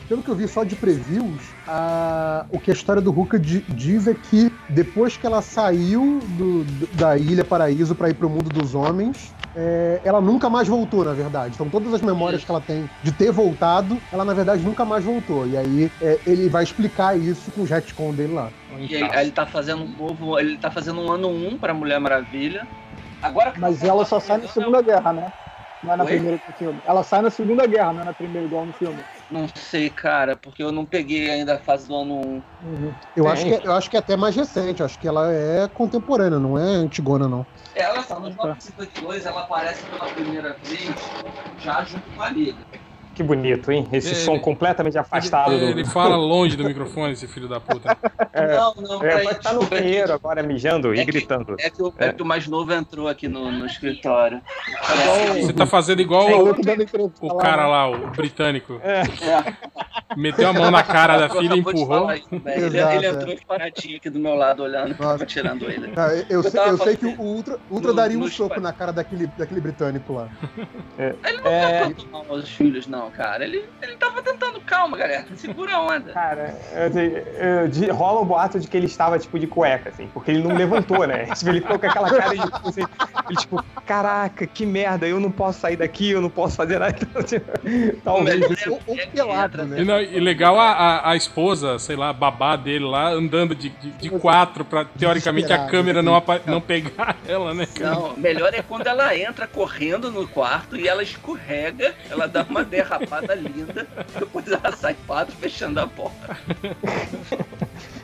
pelo 0.09 0.23
que 0.23 0.31
eu 0.31 0.35
vi 0.35 0.49
só 0.49 0.65
de 0.65 0.75
previews, 0.77 1.55
a- 1.67 2.45
o 2.51 2.59
que 2.59 2.71
a 2.71 2.75
história 2.75 3.03
do 3.03 3.11
Ruka 3.11 3.39
di- 3.39 3.65
diz 3.69 4.07
é 4.07 4.15
que 4.15 4.51
depois 4.69 5.17
que 5.17 5.27
ela 5.27 5.43
saiu 5.43 6.21
do- 6.31 6.65
da 6.97 7.17
Ilha 7.17 7.45
Paraíso 7.45 7.95
para 7.95 8.09
ir 8.11 8.15
pro 8.15 8.29
mundo 8.29 8.51
dos 8.51 8.75
homens, 8.75 9.35
é, 9.55 10.01
ela 10.05 10.21
nunca 10.21 10.49
mais 10.49 10.69
voltou, 10.69 11.05
na 11.05 11.13
verdade. 11.13 11.55
Então 11.55 11.69
todas 11.69 11.93
as 11.93 12.01
memórias 12.01 12.45
que 12.45 12.51
ela 12.51 12.61
tem 12.61 12.89
de 13.03 13.13
ter 13.13 13.31
voltado, 13.33 14.01
ela 14.13 14.25
na 14.25 14.35
verdade 14.35 14.63
nunca 14.63 14.85
mais 14.85 15.05
voltou. 15.05 15.47
E 15.47 15.57
aí 15.57 15.91
é, 16.01 16.19
ele 16.27 16.49
vai 16.49 16.63
explicar 16.63 17.19
isso 17.19 17.51
com 17.51 17.63
o 17.63 17.65
retcon 17.65 18.13
dele 18.15 18.33
lá. 18.35 18.51
E 18.79 18.95
ele, 18.95 19.05
aí 19.13 19.25
ele 19.27 19.33
tá 19.33 19.47
fazendo 19.47 19.83
um 19.83 19.89
novo. 19.97 20.39
Ele 20.39 20.57
tá 20.59 20.71
fazendo 20.71 21.01
um 21.01 21.11
ano 21.11 21.29
1 21.29 21.59
pra 21.59 21.75
Mulher 21.75 21.99
Maravilha. 21.99 22.67
Agora 23.21 23.51
que 23.51 23.59
Mas 23.61 23.79
você 23.79 23.89
ela 23.89 24.05
tá 24.05 24.09
só 24.09 24.21
sai 24.21 24.39
na 24.39 24.49
Segunda 24.49 24.81
Guerra, 24.81 25.13
né? 25.13 25.33
Não 25.83 25.93
é 25.93 25.97
na 25.97 26.05
Oi? 26.05 26.11
primeira 26.11 26.39
do 26.39 26.53
filme. 26.53 26.81
Ela 26.85 27.03
sai 27.05 27.23
na 27.23 27.31
Segunda 27.31 27.67
Guerra, 27.67 27.93
não 27.93 28.03
é 28.03 28.05
na 28.07 28.13
primeira 28.13 28.47
igual 28.47 28.67
no 28.67 28.73
filme. 28.73 29.05
Não 29.31 29.47
sei, 29.55 29.89
cara, 29.91 30.37
porque 30.37 30.63
eu 30.63 30.73
não 30.73 30.85
peguei 30.85 31.31
ainda 31.31 31.55
a 31.55 31.59
fase 31.59 31.87
do 31.87 31.95
ano 31.95 32.21
1. 32.21 32.43
Eu 33.15 33.25
Tem. 33.25 33.33
acho, 33.33 33.45
que, 33.47 33.55
é- 33.55 33.61
eu 33.65 33.73
acho 33.73 33.91
que 33.91 33.97
é 33.97 34.01
até 34.01 34.17
mais 34.17 34.35
recente, 34.35 34.81
eu 34.81 34.87
acho 34.87 34.99
que 34.99 35.07
ela 35.07 35.33
é 35.33 35.69
contemporânea, 35.69 36.41
não 36.41 36.59
é 36.59 36.63
antigona, 36.63 37.29
não. 37.29 37.47
Ela 37.75 38.03
tá 38.03 38.19
no 38.19 38.31
952, 38.35 39.25
ela 39.27 39.43
aparece 39.43 39.87
pela 39.87 40.07
primeira 40.07 40.57
vez 40.63 40.91
já 41.59 41.85
junto 41.85 42.11
com 42.11 42.21
a 42.23 42.29
Liga. 42.31 42.65
Que 43.19 43.23
bonito, 43.25 43.73
hein? 43.73 43.85
Esse 43.93 44.11
Ele- 44.11 44.15
som 44.15 44.39
completamente 44.39 44.97
afastado 44.97 45.51
Ele, 45.53 45.61
do. 45.61 45.71
ele 45.81 45.85
fala 45.85 46.15
longe 46.15 46.57
do 46.57 46.63
microfone, 46.63 47.15
esse 47.15 47.27
filho 47.27 47.49
da 47.49 47.59
puta. 47.59 47.97
É. 48.33 48.57
Não, 48.57 48.75
não, 48.77 49.03
É, 49.05 49.19
pode 49.25 49.39
estar 49.39 49.53
no 49.55 49.63
é 49.63 49.65
que- 49.65 49.71
banheiro 49.75 50.13
agora 50.13 50.41
mijando 50.45 50.95
e 50.95 51.01
É 51.01 51.05
que- 51.05 51.11
gritando. 51.11 51.57
É 51.59 51.69
que, 51.69 51.83
o, 51.83 51.93
é 51.99 52.13
que 52.13 52.23
o 52.23 52.25
mais 52.25 52.47
novo 52.47 52.73
entrou 52.73 53.09
aqui 53.09 53.27
no, 53.27 53.51
no 53.51 53.67
escritório. 53.67 54.41
Você 55.41 55.53
tá 55.53 55.67
fazendo 55.67 56.01
igual 56.01 56.29
o, 56.31 56.51
o 57.23 57.37
cara 57.37 57.63
né? 57.65 57.69
lá, 57.69 57.91
o 57.91 58.11
britânico. 58.13 58.81
É. 58.85 59.03
Meteu 60.17 60.49
a 60.49 60.53
mão 60.53 60.71
na 60.71 60.83
cara 60.83 61.19
da 61.19 61.29
filha 61.29 61.55
e 61.55 61.59
empurrou. 61.59 62.13
isso, 62.13 62.27
ele, 62.33 62.79
Exato, 62.79 62.95
ele 62.97 63.07
é. 63.07 63.11
entrou 63.11 63.35
de 63.35 63.45
paradinho 63.45 63.97
aqui 63.99 64.09
do 64.11 64.19
meu 64.19 64.35
lado 64.35 64.63
olhando, 64.63 64.97
Nossa. 64.99 65.27
tirando 65.27 65.71
ele. 65.71 65.93
Ah, 65.97 66.09
eu, 66.15 66.25
eu, 66.31 66.43
sei, 66.43 66.61
eu 66.61 66.79
sei 66.79 66.97
que 66.97 67.07
o 67.07 67.21
Ultra, 67.21 67.59
Ultra 67.71 67.91
no- 67.91 67.97
daria 67.97 68.19
um 68.19 68.29
soco 68.29 68.59
na 68.61 68.73
cara 68.73 68.93
daquele, 68.93 69.27
daquele 69.39 69.61
britânico 69.61 70.13
lá. 70.15 70.29
Ele 70.99 71.41
não 71.43 71.51
É. 71.51 71.81
tá 71.81 71.87
tentando 71.89 72.11
mal 72.11 72.25
aos 72.29 72.49
filhos, 72.49 72.87
não, 72.87 73.11
cara. 73.11 73.45
Ele, 73.45 73.65
ele 73.83 73.97
tava 73.97 74.23
tentando, 74.23 74.61
calma, 74.63 74.97
galera. 74.97 75.27
Segura 75.37 75.75
a 75.75 75.81
onda. 75.83 76.13
Cara, 76.13 76.55
eu 76.73 77.63
eu- 77.63 77.69
de- 77.69 77.91
rola 77.91 78.21
um 78.21 78.25
boato 78.25 78.59
de 78.59 78.67
que 78.67 78.77
ele 78.77 78.87
estava, 78.87 79.19
tipo, 79.19 79.39
de 79.39 79.47
cueca, 79.47 79.91
assim, 79.91 80.09
porque 80.13 80.31
ele 80.31 80.43
não 80.43 80.55
levantou, 80.57 81.07
né? 81.07 81.27
Tipo, 81.39 81.51
ele 81.51 81.61
ficou 81.61 81.79
com 81.79 81.87
aquela 81.87 82.11
cara 82.11 82.35
de, 82.35 82.43
tipo, 82.43 82.69
assim, 82.69 82.83
ele, 83.29 83.37
tipo, 83.39 83.65
caraca, 83.87 84.47
que 84.47 84.65
merda, 84.67 85.07
eu 85.07 85.21
não 85.21 85.31
posso 85.31 85.61
sair 85.61 85.77
daqui, 85.77 86.11
eu 86.11 86.21
não 86.21 86.31
posso 86.31 86.57
fazer 86.57 86.79
nada. 86.79 86.89
Tipo, 87.29 88.01
talvez 88.03 88.41
melhor 88.41 88.53
isso- 88.53 88.71
Ou, 88.73 88.81
ou 88.87 88.99
É 88.99 89.07
pelado, 89.07 89.65
né? 89.65 89.81
E, 90.03 90.07
não, 90.07 90.17
e 90.17 90.21
legal 90.21 90.59
a, 90.59 90.71
a, 90.73 91.11
a 91.13 91.17
esposa, 91.17 91.79
sei 91.79 91.97
lá, 91.97 92.11
a 92.11 92.13
babá 92.13 92.57
dele 92.57 92.85
lá, 92.85 93.09
andando 93.09 93.55
de, 93.55 93.69
de, 93.69 93.91
de 93.91 94.11
quatro 94.11 94.65
pra, 94.65 94.85
teoricamente, 94.85 95.53
a 95.53 95.67
câmera 95.67 96.01
assim. 96.01 96.07
não, 96.07 96.15
apa- 96.15 96.41
não 96.47 96.61
pegar 96.61 97.17
ela, 97.27 97.55
né, 97.55 97.67
cara? 97.67 97.95
Não, 97.95 98.17
melhor 98.17 98.53
é 98.55 98.63
quando 98.63 98.87
ela 98.87 99.17
entra 99.17 99.47
correndo 99.47 100.11
no 100.11 100.27
quarto 100.27 100.77
e 100.77 100.87
ela 100.89 101.03
escorrega, 101.03 101.95
ela 102.11 102.27
dá 102.27 102.43
uma 102.49 102.65
derrapada 102.65 103.35
linda, 103.35 103.87
depois 104.19 104.47
ela 104.51 104.73
sai 104.73 104.97
quatro 105.07 105.35
fechando 105.37 105.81
a 105.81 105.87
porta. 105.87 106.37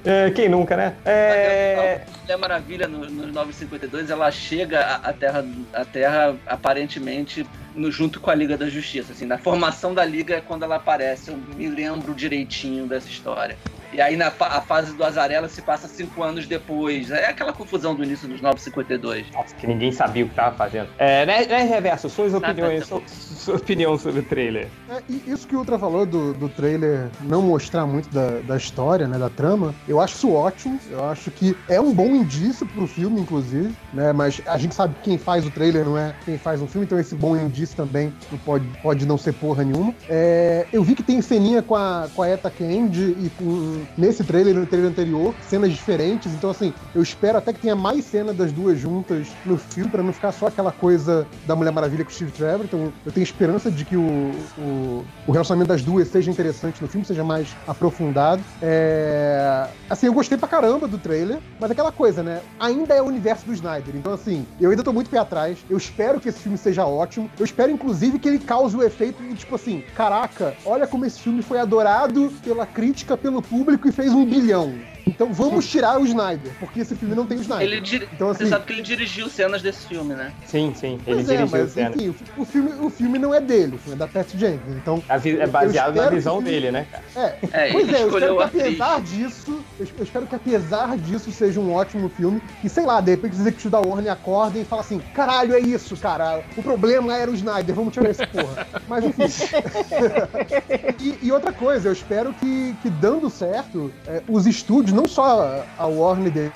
É, 0.05 0.31
quem 0.31 0.51
nunca, 0.51 0.77
né? 0.77 0.95
É... 1.03 2.03
Mulher 2.21 2.37
Maravilha 2.37 2.87
no, 2.87 3.09
no 3.09 3.27
952, 3.29 4.11
ela 4.11 4.31
chega 4.31 4.81
à 5.03 5.13
Terra, 5.15 5.43
a 5.73 5.85
Terra 5.85 6.37
aparentemente 6.47 7.47
no, 7.75 7.91
junto 7.91 8.21
com 8.21 8.31
a 8.31 8.35
Liga 8.35 8.57
da 8.57 8.69
Justiça. 8.69 9.13
Assim, 9.13 9.27
na 9.27 9.39
formação 9.39 9.95
da 9.95 10.05
Liga 10.05 10.37
é 10.37 10.41
quando 10.41 10.63
ela 10.63 10.77
aparece. 10.77 11.31
Eu 11.31 11.37
me 11.37 11.69
lembro 11.69 12.15
direitinho 12.15 12.87
dessa 12.87 13.09
história. 13.09 13.57
E 13.95 14.01
aí 14.01 14.17
na 14.17 14.33
a 14.41 14.61
fase 14.61 14.93
do 14.93 15.05
Azarela 15.05 15.49
se 15.49 15.63
passa 15.63 15.87
cinco 15.87 16.23
anos 16.23 16.49
depois. 16.49 17.13
É 17.13 17.27
aquela 17.27 17.53
confusão 17.53 17.95
do 17.95 18.03
início 18.03 18.27
dos 18.27 18.41
952. 18.41 19.31
Nossa, 19.31 19.55
que 19.55 19.67
ninguém 19.69 19.93
sabia 19.93 20.25
o 20.25 20.29
que 20.29 20.35
tava 20.35 20.57
fazendo. 20.57 20.89
É, 20.99 21.25
né, 21.25 21.47
né 21.47 21.63
Reverso, 21.63 22.11
suas 22.11 22.35
opiniões, 22.35 22.87
sua, 22.87 23.01
sua 23.07 23.57
opinião 23.57 23.97
sobre 23.97 24.21
o 24.21 24.23
trailer. 24.25 24.69
É, 24.91 25.01
isso 25.09 25.47
que 25.47 25.55
o 25.55 25.61
Ultra 25.61 25.79
falou 25.79 26.05
do, 26.05 26.35
do 26.35 26.49
trailer 26.49 27.09
não 27.21 27.41
mostrar 27.41 27.87
muito 27.87 28.09
da, 28.11 28.41
da 28.41 28.57
história, 28.57 29.07
né, 29.07 29.17
da 29.17 29.31
trama, 29.31 29.73
eu 29.87 30.01
acho 30.01 30.17
isso 30.17 30.33
ótimo. 30.33 30.79
Eu 30.91 31.05
acho 31.05 31.31
que 31.31 31.57
é 31.69 31.81
um 31.81 31.95
bom 31.95 32.09
indício 32.09 32.67
pro 32.67 32.89
filme, 32.89 33.21
inclusive, 33.21 33.73
né, 33.93 34.13
mas 34.13 34.43
a 34.47 34.59
gente 34.59 34.75
sabe 34.75 34.95
que 34.95 35.03
quem 35.03 35.19
faz 35.19 35.47
o 35.47 35.51
trailer 35.51 35.85
não 35.85 35.97
é 35.97 36.15
quem 36.25 36.37
faz 36.37 36.61
um 36.61 36.67
filme, 36.67 36.85
então 36.85 36.99
esse 36.99 37.15
bom 37.15 37.37
indício 37.37 37.77
também 37.77 38.13
não 38.31 38.39
pode, 38.39 38.67
pode 38.83 39.07
não 39.07 39.17
ser 39.17 39.33
porra 39.35 39.63
nenhuma. 39.63 39.95
É, 40.09 40.67
eu 40.73 40.83
vi 40.83 40.97
que 40.97 41.03
tem 41.03 41.23
ceninha 41.23 41.63
com 41.63 41.77
a, 41.77 42.09
com 42.13 42.23
a 42.23 42.29
Eta 42.29 42.51
Candy 42.51 43.17
e 43.21 43.31
com 43.39 43.84
nesse 43.97 44.25
trailer 44.25 44.55
e 44.55 44.59
no 44.59 44.67
trailer 44.67 44.91
anterior, 44.91 45.35
cenas 45.49 45.73
diferentes. 45.73 46.33
Então, 46.33 46.51
assim, 46.51 46.73
eu 46.95 47.03
espero 47.03 47.39
até 47.39 47.53
que 47.53 47.61
tenha 47.61 47.77
mais 47.77 48.05
cena 48.05 48.33
das 48.33 48.53
duas 48.53 48.79
juntas 48.79 49.29
no 49.45 49.57
filme, 49.57 49.91
para 49.91 50.03
não 50.03 50.13
ficar 50.13 50.33
só 50.33 50.47
aquela 50.47 50.73
coisa 50.73 51.27
da 51.47 51.55
Mulher 51.55 51.73
Maravilha 51.73 52.05
com 52.05 52.11
o 52.11 52.15
Steve 52.15 52.33
Trevor. 52.33 52.65
Então, 52.65 52.93
eu 53.05 53.13
tenho 53.13 53.25
esperança 53.25 53.71
de 53.71 53.85
que 53.85 53.97
o, 53.97 54.33
o, 54.59 55.05
o 55.27 55.33
relacionamento 55.33 55.69
das 55.69 55.83
duas 55.83 56.09
seja 56.09 56.31
interessante 56.31 56.81
no 56.81 56.89
filme, 56.89 57.07
seja 57.07 57.25
mais 57.25 57.49
aprofundado. 57.67 58.43
É... 58.63 59.67
Assim, 59.89 60.07
eu 60.07 60.13
gostei 60.13 60.39
pra 60.39 60.49
caramba 60.49 60.87
do 60.87 60.99
trailer, 60.99 61.39
mas 61.61 61.71
aquela 61.71 61.93
coisa, 61.93 62.23
né? 62.23 62.41
Ainda 62.59 62.95
é 62.95 63.03
o 63.03 63.07
universo 63.07 63.47
do 63.47 63.53
Snyder. 63.53 63.95
Então, 63.97 64.13
assim, 64.13 64.47
eu 64.61 64.71
ainda 64.71 64.83
tô 64.83 64.93
muito 64.93 65.11
pé 65.11 65.19
atrás. 65.19 65.59
Eu 65.69 65.77
espero 65.77 66.21
que 66.21 66.29
esse 66.29 66.41
filme 66.41 66.59
seja 66.59 66.87
ótimo. 66.87 67.31
Eu 67.39 67.45
espero, 67.45 67.71
inclusive, 67.71 68.19
que 68.19 68.29
ele 68.29 68.39
cause 68.39 68.77
o 68.77 68.83
efeito 68.83 69.23
de, 69.23 69.35
tipo 69.35 69.55
assim, 69.55 69.83
caraca, 69.95 70.55
olha 70.65 70.87
como 70.87 71.05
esse 71.05 71.21
filme 71.21 71.43
foi 71.43 71.59
adorado 71.59 72.33
pela 72.43 72.67
crítica, 72.67 73.17
pelo 73.17 73.43
público 73.43 73.74
e 73.89 73.93
fez 73.93 74.13
um 74.13 74.25
bilhão. 74.25 74.94
Então 75.07 75.33
vamos 75.33 75.69
tirar 75.69 76.01
o 76.01 76.05
Snyder, 76.05 76.53
porque 76.59 76.81
esse 76.81 76.95
filme 76.95 77.15
não 77.15 77.27
tem 77.27 77.39
o 77.39 77.41
Snyder. 77.41 77.67
Ele 77.67 77.81
dir... 77.81 78.09
então, 78.13 78.31
assim... 78.31 78.45
Você 78.45 78.51
sabe 78.51 78.65
que 78.67 78.73
ele 78.73 78.83
dirigiu 78.83 79.29
cenas 79.29 79.63
desse 79.63 79.87
filme, 79.87 80.15
né? 80.15 80.33
Sim, 80.47 80.73
sim, 80.75 80.95
ele 81.07 81.25
pois 81.25 81.27
dirigiu 81.27 81.47
é, 81.47 81.61
mas, 81.61 81.73
cenas. 81.73 81.97
Enfim, 81.97 82.15
o 82.37 82.45
filme, 82.45 82.73
o 82.81 82.91
filme 82.91 83.19
não 83.19 83.35
é 83.35 83.41
dele, 83.41 83.77
o 83.77 83.79
filme 83.79 83.95
é 83.95 83.99
da 83.99 84.09
Pat 84.09 84.29
Jenkins. 84.35 84.77
Então, 84.77 85.03
é 85.09 85.47
baseado 85.47 85.97
na 85.97 86.09
visão 86.09 86.39
que... 86.39 86.45
dele, 86.45 86.71
né, 86.71 86.87
cara? 86.91 87.05
É, 87.17 87.69
é 87.69 87.73
pois 87.73 87.89
é, 87.89 88.03
eu 88.03 88.09
espero 88.09 88.37
que 88.37 88.43
apesar 88.43 89.01
disso, 89.03 89.65
eu 89.79 90.05
espero 90.05 90.27
que 90.27 90.35
apesar 90.35 90.97
disso 90.97 91.31
seja 91.33 91.61
um 91.61 91.73
ótimo 91.73 92.09
filme. 92.09 92.41
E 92.63 92.69
sei 92.69 92.85
lá, 92.85 93.01
de 93.01 93.11
repente 93.11 93.35
os 93.35 93.41
executivos 93.41 93.73
da 93.73 93.81
Warner 93.81 94.13
acordem 94.13 94.63
e 94.63 94.65
falam 94.65 94.85
assim: 94.85 95.01
caralho, 95.15 95.55
é 95.55 95.61
isso, 95.61 95.97
cara. 95.97 96.43
O 96.57 96.63
problema 96.63 97.17
era 97.17 97.31
o 97.31 97.35
Snyder, 97.35 97.75
vamos 97.75 97.93
tirar 97.93 98.11
esse 98.11 98.27
porra. 98.27 98.67
Mas 98.89 99.05
enfim. 99.05 99.25
e, 101.01 101.27
e, 101.27 101.33
outra 101.33 101.53
coisa, 101.53 101.89
eu 101.89 101.93
espero 101.93 102.33
que, 102.35 102.75
que 102.83 102.91
dando 102.91 103.29
certo, 103.31 103.93
é, 104.07 104.23
os 104.29 104.47
estúdios, 104.47 104.94
não 104.95 105.07
só 105.07 105.67
a 105.77 105.87
Warner, 105.87 106.53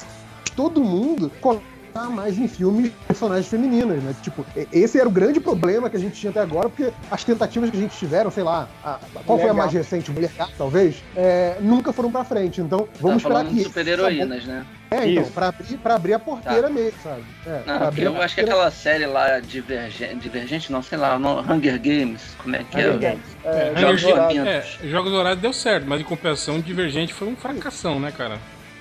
todo 0.54 0.83
mundo 0.83 1.30
mais 2.04 2.38
em 2.38 2.48
filmes 2.48 2.84
de 2.84 2.90
personagens 3.06 3.48
femininas, 3.48 4.02
né? 4.02 4.14
Tipo, 4.22 4.44
esse 4.72 4.98
era 4.98 5.08
o 5.08 5.12
grande 5.12 5.40
problema 5.40 5.88
que 5.88 5.96
a 5.96 6.00
gente 6.00 6.18
tinha 6.18 6.30
até 6.30 6.40
agora, 6.40 6.68
porque 6.68 6.92
as 7.10 7.24
tentativas 7.24 7.70
que 7.70 7.76
a 7.76 7.80
gente 7.80 7.96
tiveram, 7.96 8.30
sei 8.30 8.42
lá, 8.42 8.68
a, 8.84 8.98
qual 9.24 9.38
foi 9.38 9.50
a 9.50 9.54
mais 9.54 9.72
recente? 9.72 10.10
Mulher 10.10 10.30
Gata, 10.36 10.52
talvez? 10.56 11.02
É, 11.16 11.56
nunca 11.60 11.92
foram 11.92 12.10
pra 12.10 12.24
frente. 12.24 12.60
Então, 12.60 12.88
vamos 13.00 13.22
tá 13.22 13.28
esperar 13.28 13.44
que. 13.46 13.62
super-heroínas, 13.64 14.44
né? 14.44 14.64
É, 14.90 15.06
então, 15.06 15.24
pra 15.32 15.48
abrir, 15.48 15.76
pra 15.76 15.94
abrir 15.94 16.14
a 16.14 16.18
porteira 16.18 16.62
tá. 16.62 16.70
mesmo, 16.70 16.98
sabe? 17.02 17.22
É, 17.46 17.62
não, 17.66 18.14
eu 18.14 18.22
acho 18.22 18.34
que 18.34 18.40
aquela 18.40 18.70
série 18.70 19.04
lá, 19.04 19.38
Divergente, 19.38 20.16
Divergente 20.16 20.72
não, 20.72 20.82
sei 20.82 20.96
lá, 20.96 21.18
no 21.18 21.40
Hunger 21.40 21.78
Games, 21.78 22.22
como 22.38 22.56
é 22.56 22.64
que 22.64 22.78
Hunger 22.78 22.94
é? 22.94 22.96
Games. 22.96 23.36
É, 23.44 23.72
é, 23.74 23.80
Jogos 23.80 24.02
Dourados. 24.02 24.36
É, 24.38 24.64
Jogos 24.84 25.12
Dourados 25.12 25.42
deu 25.42 25.52
certo, 25.52 25.84
mas 25.86 26.00
em 26.00 26.04
compensação, 26.04 26.60
Divergente 26.60 27.12
foi 27.12 27.28
um 27.28 27.36
fracassão, 27.36 28.00
né, 28.00 28.10
cara? 28.16 28.38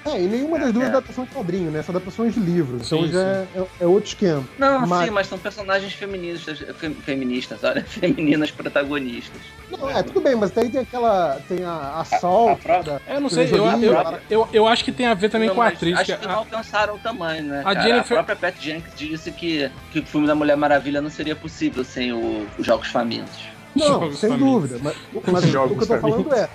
É, 0.07 0.21
e 0.21 0.27
nenhuma 0.27 0.57
das 0.57 0.71
duas 0.71 0.85
é 0.85 0.89
adaptações 0.89 1.27
de 1.27 1.35
quadrinho, 1.35 1.71
né? 1.71 1.81
São 1.83 1.93
adaptações 1.93 2.33
de 2.33 2.39
livros. 2.39 2.87
Então 2.87 3.07
já 3.07 3.19
é, 3.19 3.47
é, 3.55 3.65
é, 3.81 3.85
outro 3.85 4.07
esquema. 4.07 4.43
Não, 4.57 4.87
mas... 4.87 5.05
sim, 5.05 5.11
mas 5.11 5.27
são 5.27 5.37
personagens 5.37 5.93
feministas, 5.93 6.59
fem, 6.77 6.93
feministas, 6.93 7.63
olha, 7.63 7.83
femininas 7.85 8.51
protagonistas. 8.51 9.41
Não, 9.69 9.89
é, 9.89 10.01
tudo 10.01 10.21
bem, 10.21 10.35
mas 10.35 10.51
daí 10.51 10.69
tem 10.69 10.81
aquela. 10.81 11.39
Tem 11.47 11.63
a, 11.63 11.99
a 11.99 12.05
Sol. 12.19 12.57
É, 13.05 13.15
eu 13.15 13.21
não 13.21 13.29
sei, 13.29 13.49
eu, 13.51 13.65
eu, 13.65 14.19
eu, 14.29 14.49
eu, 14.53 14.67
acho 14.67 14.83
que 14.83 14.91
tem 14.91 15.05
a 15.05 15.13
ver 15.13 15.29
também 15.29 15.49
não, 15.49 15.55
com 15.55 15.61
a 15.61 15.67
atriz. 15.67 15.97
Acho 15.97 16.13
que, 16.13 16.19
que 16.19 16.27
não 16.27 16.35
alcançaram 16.35 16.95
o 16.95 16.99
tamanho, 16.99 17.43
né? 17.43 17.61
A, 17.65 17.73
Jennifer... 17.73 18.17
a 18.17 18.23
própria 18.23 18.35
Pat 18.35 18.61
Jenkins 18.61 18.93
disse 18.95 19.31
que, 19.31 19.69
que 19.91 19.99
o 19.99 20.05
filme 20.05 20.25
da 20.25 20.35
Mulher 20.35 20.55
Maravilha 20.55 21.01
não 21.01 21.09
seria 21.09 21.35
possível 21.35 21.83
sem 21.83 22.13
o, 22.13 22.47
os 22.57 22.65
Jogos 22.65 22.87
Famintos. 22.87 23.56
Não, 23.75 23.87
Jogos 23.87 24.19
sem 24.19 24.37
dúvida. 24.37 24.79
Mas, 24.81 24.95
mas 25.31 25.55
o 25.55 25.75
que 25.75 25.83
eu 25.83 25.87
tô 25.87 25.97
falando 25.97 26.33
é: 26.33 26.49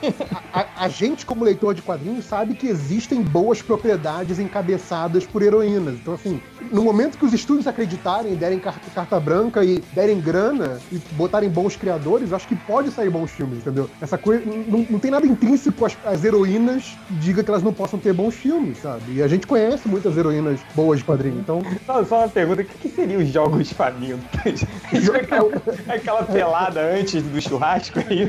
a, 0.53 0.85
a, 0.85 0.89
gente, 0.89 1.25
como 1.25 1.45
leitor 1.45 1.75
de 1.75 1.83
quadrinhos, 1.83 2.25
sabe 2.25 2.55
que 2.55 2.67
existem 2.67 3.23
boas 3.23 3.63
propriedades 3.63 4.39
encabeçadas 4.39 5.27
por 5.27 5.43
heroínas. 5.43 5.95
Então, 5.95 6.15
assim, 6.15 6.41
no 6.71 6.83
momento 6.83 7.19
que 7.19 7.25
os 7.25 7.33
estúdios 7.33 7.67
acreditarem, 7.67 8.35
derem 8.35 8.59
carta, 8.59 8.91
carta 8.95 9.21
branca 9.21 9.65
e 9.65 9.83
derem 9.95 10.21
grana 10.21 10.81
e 10.91 10.99
botarem 11.13 11.49
bons 11.49 11.77
criadores, 11.77 12.33
acho 12.33 12.49
que 12.49 12.57
pode 12.57 12.91
sair 12.91 13.11
bons 13.11 13.31
filmes, 13.31 13.59
entendeu? 13.59 13.89
Essa 14.01 14.19
coisa. 14.19 14.43
Não, 14.45 14.87
não 14.89 14.99
tem 14.99 15.11
nada 15.11 15.27
intrínseco 15.27 15.85
às, 15.85 15.97
às 16.05 16.25
heroínas 16.25 16.97
que 17.07 17.15
diga 17.15 17.43
que 17.43 17.51
elas 17.51 17.63
não 17.63 17.73
possam 17.73 17.99
ter 17.99 18.13
bons 18.13 18.35
filmes, 18.35 18.79
sabe? 18.79 19.15
E 19.15 19.23
a 19.23 19.29
gente 19.29 19.47
conhece 19.47 19.89
muitas 19.89 20.17
heroínas 20.17 20.61
boas 20.75 20.99
de 20.99 21.05
quadrinho, 21.05 21.39
então. 21.39 21.63
Só, 21.87 22.05
só 22.05 22.19
uma 22.19 22.29
pergunta: 22.29 22.63
o 22.63 22.65
que, 22.65 22.79
que 22.79 22.89
seriam 22.89 23.23
os 23.23 23.29
jogos 23.29 23.73
famintos? 23.73 24.23
aquela, 25.15 25.51
aquela 25.89 26.23
pelada 26.25 26.81
antes 26.81 27.12
antes 27.13 27.23
do 27.31 27.41
churrasco 27.41 27.99
aí. 28.09 28.29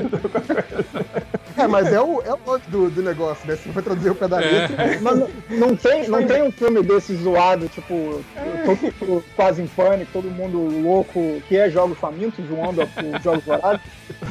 É, 1.58 1.68
mas 1.68 1.92
é 1.92 2.02
o, 2.02 2.22
é 2.22 2.34
o 2.34 2.40
nome 2.46 2.64
do, 2.68 2.90
do 2.90 3.02
negócio, 3.02 3.48
né? 3.48 3.56
Você 3.56 3.70
vai 3.70 3.84
traduzir 3.84 4.10
o 4.10 4.16
pé 4.16 4.28
da 4.28 4.38
letra. 4.38 4.84
É. 4.84 5.00
Mas 5.04 5.20
não, 5.20 5.30
não, 5.50 5.76
tem, 5.76 6.08
não 6.08 6.26
tem 6.26 6.44
um 6.44 6.52
filme 6.52 6.82
desse 6.82 7.16
zoado, 7.16 7.68
tipo, 7.68 8.24
é. 8.36 8.76
todo, 9.00 9.24
quase 9.36 9.62
em 9.62 9.68
pânico, 9.68 10.12
todo 10.12 10.30
mundo 10.30 10.58
louco, 10.82 11.42
que 11.48 11.58
é 11.58 11.70
Jogos 11.70 11.98
Famintos, 11.98 12.46
zoando 12.48 12.82
os 12.82 13.24
Jogos 13.24 13.44
Dourados. 13.44 13.82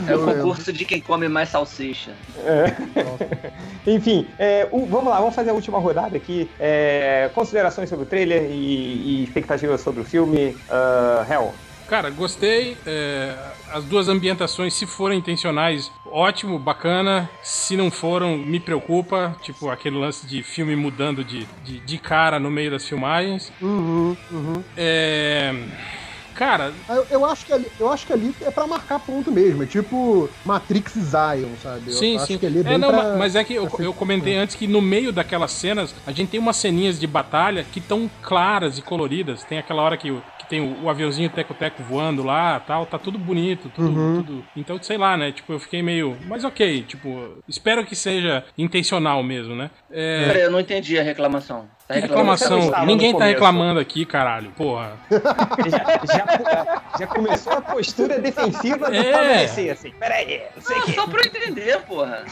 É 0.09 0.17
o 0.17 0.25
concurso 0.25 0.73
de 0.73 0.85
quem 0.85 1.01
come 1.01 1.29
mais 1.29 1.49
salsicha. 1.49 2.13
É. 2.45 2.75
Enfim, 3.87 4.27
é, 4.39 4.69
o, 4.71 4.87
vamos 4.87 5.09
lá, 5.11 5.19
vamos 5.19 5.35
fazer 5.35 5.51
a 5.51 5.55
última 5.55 5.79
rodada 5.79 6.17
aqui. 6.17 6.51
É, 6.59 7.31
considerações 7.35 7.89
sobre 7.89 8.05
o 8.05 8.09
trailer 8.09 8.51
e, 8.51 9.21
e 9.21 9.25
expectativas 9.25 9.81
sobre 9.81 10.01
o 10.01 10.05
filme. 10.05 10.57
Uh, 10.69 11.33
Hell. 11.33 11.55
Cara, 11.93 12.09
gostei. 12.09 12.77
É, 12.87 13.35
as 13.73 13.85
duas 13.85 14.09
ambientações, 14.09 14.75
se 14.75 14.87
forem 14.87 15.19
intencionais, 15.19 15.91
ótimo, 16.07 16.59
bacana. 16.59 17.29
Se 17.43 17.77
não 17.77 17.91
foram, 17.91 18.37
me 18.37 18.61
preocupa. 18.61 19.37
Tipo, 19.43 19.71
aquele 19.71 19.97
lance 19.97 20.27
de 20.27 20.43
filme 20.43 20.77
mudando 20.77 21.25
de, 21.25 21.47
de, 21.65 21.81
de 21.81 21.99
cara 21.99 22.39
no 22.39 22.51
meio 22.51 22.71
das 22.71 22.87
filmagens. 22.87 23.53
Uhum, 23.61 24.17
uhum. 24.31 24.65
É. 24.77 25.55
Cara. 26.35 26.73
Eu, 26.89 27.07
eu, 27.11 27.25
acho 27.25 27.47
que 27.47 27.53
ali, 27.53 27.67
eu 27.79 27.91
acho 27.91 28.07
que 28.07 28.13
ali 28.13 28.35
é 28.41 28.51
pra 28.51 28.67
marcar 28.67 28.99
ponto 28.99 29.31
mesmo. 29.31 29.63
É 29.63 29.67
tipo 29.67 30.29
Matrix 30.45 30.93
Zion, 30.95 31.51
sabe? 31.63 31.83
Eu 31.89 31.93
sim, 31.93 32.19
sim. 32.19 32.39
é, 32.43 32.75
é 32.75 32.79
não, 32.79 32.89
pra, 32.89 33.17
mas 33.17 33.37
é 33.37 33.45
que 33.45 33.55
eu, 33.55 33.71
eu 33.79 33.93
comentei 33.93 34.37
antes 34.37 34.57
que 34.57 34.67
no 34.67 34.81
meio 34.81 35.13
daquelas 35.13 35.53
cenas, 35.53 35.95
a 36.07 36.13
gente 36.13 36.31
tem 36.31 36.41
umas 36.41 36.57
ceninhas 36.57 36.99
de 36.99 37.07
batalha 37.07 37.65
que 37.71 37.79
estão 37.79 38.11
claras 38.23 38.79
e 38.79 38.83
coloridas. 38.83 39.45
Tem 39.45 39.59
aquela 39.59 39.83
hora 39.83 39.97
que, 39.97 40.11
que 40.11 40.32
tem 40.53 40.61
o, 40.61 40.85
o 40.85 40.91
aviãozinho 40.91 41.31
teco-teco 41.31 41.83
voando 41.83 42.23
lá 42.23 42.61
tal, 42.61 42.85
tá 42.85 42.99
tudo 42.99 43.19
bonito, 43.19 43.71
tudo, 43.75 43.99
uhum. 43.99 44.23
tudo. 44.23 44.45
Então, 44.55 44.79
sei 44.83 44.99
lá, 44.99 45.17
né? 45.17 45.33
Tipo, 45.33 45.55
eu 45.55 45.59
fiquei 45.59 45.83
meio. 45.83 46.15
Mas 46.27 46.45
ok, 46.45 46.83
tipo, 46.83 47.39
espero 47.49 47.87
que 47.87 47.97
seja 47.97 48.45
intencional 48.59 49.23
mesmo, 49.23 49.55
né? 49.55 49.71
É... 49.91 50.27
Peraí, 50.27 50.43
eu 50.43 50.51
não 50.51 50.61
entendi 50.61 50.99
a 50.99 51.03
reclamação. 51.03 51.67
Tá 52.01 52.07
reclamação. 52.07 52.73
Ninguém 52.87 53.17
tá 53.17 53.25
reclamando 53.25 53.81
aqui, 53.81 54.05
caralho. 54.05 54.51
Porra. 54.57 54.93
já, 55.11 56.15
já, 56.15 56.83
já, 56.99 57.07
começou 57.07 57.53
a 57.53 57.61
postura 57.61 58.19
defensiva 58.19 58.91
do 58.91 58.95
é. 58.95 59.45
assim. 59.45 59.93
Peraí, 59.99 60.43
não 60.55 60.63
sei 60.63 60.79
o 60.79 60.83
que. 60.83 60.93
Só 60.93 61.07
pra 61.07 61.21
eu 61.21 61.27
entender, 61.27 61.79
porra. 61.81 62.25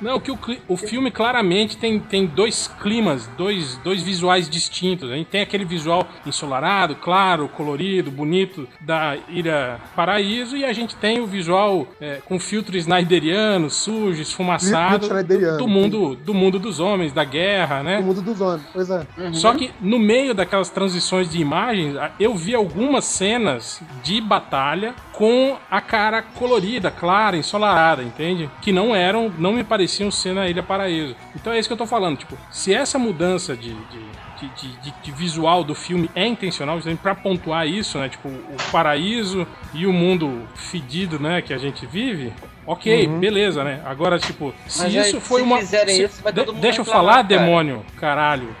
Não, 0.00 0.20
que 0.20 0.30
o, 0.30 0.38
o 0.68 0.76
filme 0.76 1.10
claramente 1.10 1.76
tem, 1.76 1.98
tem 1.98 2.26
dois 2.26 2.70
climas, 2.80 3.26
dois, 3.38 3.76
dois 3.78 4.02
visuais 4.02 4.48
distintos. 4.48 5.10
A 5.10 5.14
gente 5.14 5.28
tem 5.28 5.40
aquele 5.40 5.64
visual 5.64 6.06
ensolarado, 6.26 6.96
claro, 6.96 7.48
colorido, 7.48 8.10
bonito 8.10 8.68
da 8.80 9.16
Ira 9.28 9.80
Paraíso, 9.96 10.56
e 10.56 10.64
a 10.64 10.72
gente 10.72 10.94
tem 10.96 11.20
o 11.20 11.26
visual 11.26 11.86
é, 12.00 12.20
com 12.24 12.38
filtro 12.38 12.76
snyderiano, 12.76 13.70
sujo, 13.70 14.20
esfumaçado, 14.20 15.08
do, 15.08 15.58
do, 15.58 15.68
mundo, 15.68 16.16
do 16.16 16.34
mundo 16.34 16.58
dos 16.58 16.80
homens, 16.80 17.12
da 17.12 17.24
guerra, 17.24 17.82
né? 17.82 17.98
Do 17.98 18.04
mundo 18.04 18.22
dos 18.22 18.40
homens. 18.40 18.62
Pois 18.86 18.90
é. 18.90 19.06
Uhum. 19.16 19.34
Só 19.34 19.54
que 19.54 19.72
no 19.80 19.98
meio 19.98 20.34
daquelas 20.34 20.70
transições 20.70 21.30
de 21.30 21.40
imagens, 21.40 21.94
eu 22.18 22.34
vi 22.34 22.54
algumas 22.54 23.04
cenas 23.04 23.80
de 24.02 24.20
batalha 24.20 24.94
com 25.12 25.56
a 25.70 25.80
cara 25.80 26.22
colorida, 26.22 26.90
clara, 26.90 27.36
ensolarada, 27.36 28.02
entende? 28.02 28.50
Que 28.60 28.72
não 28.72 28.94
eram, 28.94 29.32
não 29.38 29.52
me 29.52 29.64
pareciam 29.64 30.10
ser 30.10 30.34
na 30.34 30.48
Ilha 30.48 30.62
Paraíso. 30.62 31.14
Então 31.34 31.52
é 31.52 31.58
isso 31.58 31.68
que 31.68 31.72
eu 31.72 31.78
tô 31.78 31.86
falando, 31.86 32.18
tipo, 32.18 32.36
se 32.50 32.74
essa 32.74 32.98
mudança 32.98 33.56
de, 33.56 33.72
de, 33.72 34.48
de, 34.56 34.76
de, 34.78 34.94
de 35.02 35.12
visual 35.12 35.64
do 35.64 35.74
filme 35.74 36.10
é 36.14 36.26
intencional, 36.26 36.78
para 37.02 37.14
pontuar 37.14 37.66
isso, 37.66 37.98
né, 37.98 38.08
tipo, 38.08 38.28
o 38.28 38.56
paraíso 38.72 39.46
e 39.72 39.86
o 39.86 39.92
mundo 39.92 40.42
fedido, 40.54 41.18
né, 41.18 41.40
que 41.40 41.54
a 41.54 41.58
gente 41.58 41.86
vive, 41.86 42.32
Ok, 42.66 43.06
uhum. 43.06 43.20
beleza, 43.20 43.62
né? 43.62 43.80
Agora, 43.84 44.18
tipo, 44.18 44.54
se 44.66 44.82
Mas 44.82 44.94
isso 44.94 45.16
aí, 45.16 45.22
foi 45.22 45.40
se 45.40 45.46
uma. 45.46 45.62
Se, 45.62 46.02
isso, 46.04 46.22
de, 46.22 46.60
deixa 46.60 46.80
eu 46.80 46.84
falar, 46.84 47.16
cara. 47.16 47.24
demônio, 47.24 47.84
caralho. 47.98 48.56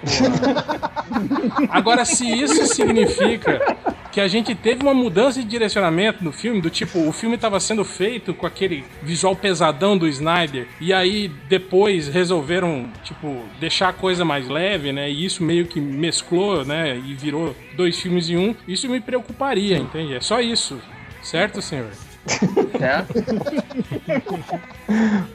Agora, 1.70 2.04
se 2.04 2.26
isso 2.28 2.66
significa 2.66 3.76
que 4.12 4.20
a 4.20 4.28
gente 4.28 4.54
teve 4.54 4.82
uma 4.82 4.94
mudança 4.94 5.40
de 5.40 5.46
direcionamento 5.46 6.22
no 6.22 6.30
filme, 6.32 6.60
do 6.60 6.70
tipo, 6.70 7.00
o 7.00 7.12
filme 7.12 7.34
estava 7.34 7.58
sendo 7.58 7.84
feito 7.84 8.32
com 8.34 8.46
aquele 8.46 8.84
visual 9.02 9.34
pesadão 9.34 9.96
do 9.96 10.06
Snyder, 10.06 10.68
e 10.80 10.92
aí 10.92 11.28
depois 11.48 12.06
resolveram, 12.06 12.86
tipo, 13.02 13.42
deixar 13.58 13.88
a 13.88 13.92
coisa 13.92 14.24
mais 14.24 14.48
leve, 14.48 14.92
né? 14.92 15.10
E 15.10 15.24
isso 15.24 15.42
meio 15.42 15.66
que 15.66 15.80
mesclou, 15.80 16.64
né? 16.64 16.96
E 16.96 17.14
virou 17.14 17.56
dois 17.74 17.98
filmes 17.98 18.28
em 18.28 18.36
um. 18.36 18.54
Isso 18.68 18.88
me 18.88 19.00
preocuparia, 19.00 19.78
entende? 19.78 20.14
É 20.14 20.20
só 20.20 20.40
isso. 20.40 20.80
Certo, 21.22 21.60
senhor? 21.62 21.90
É. 22.80 23.04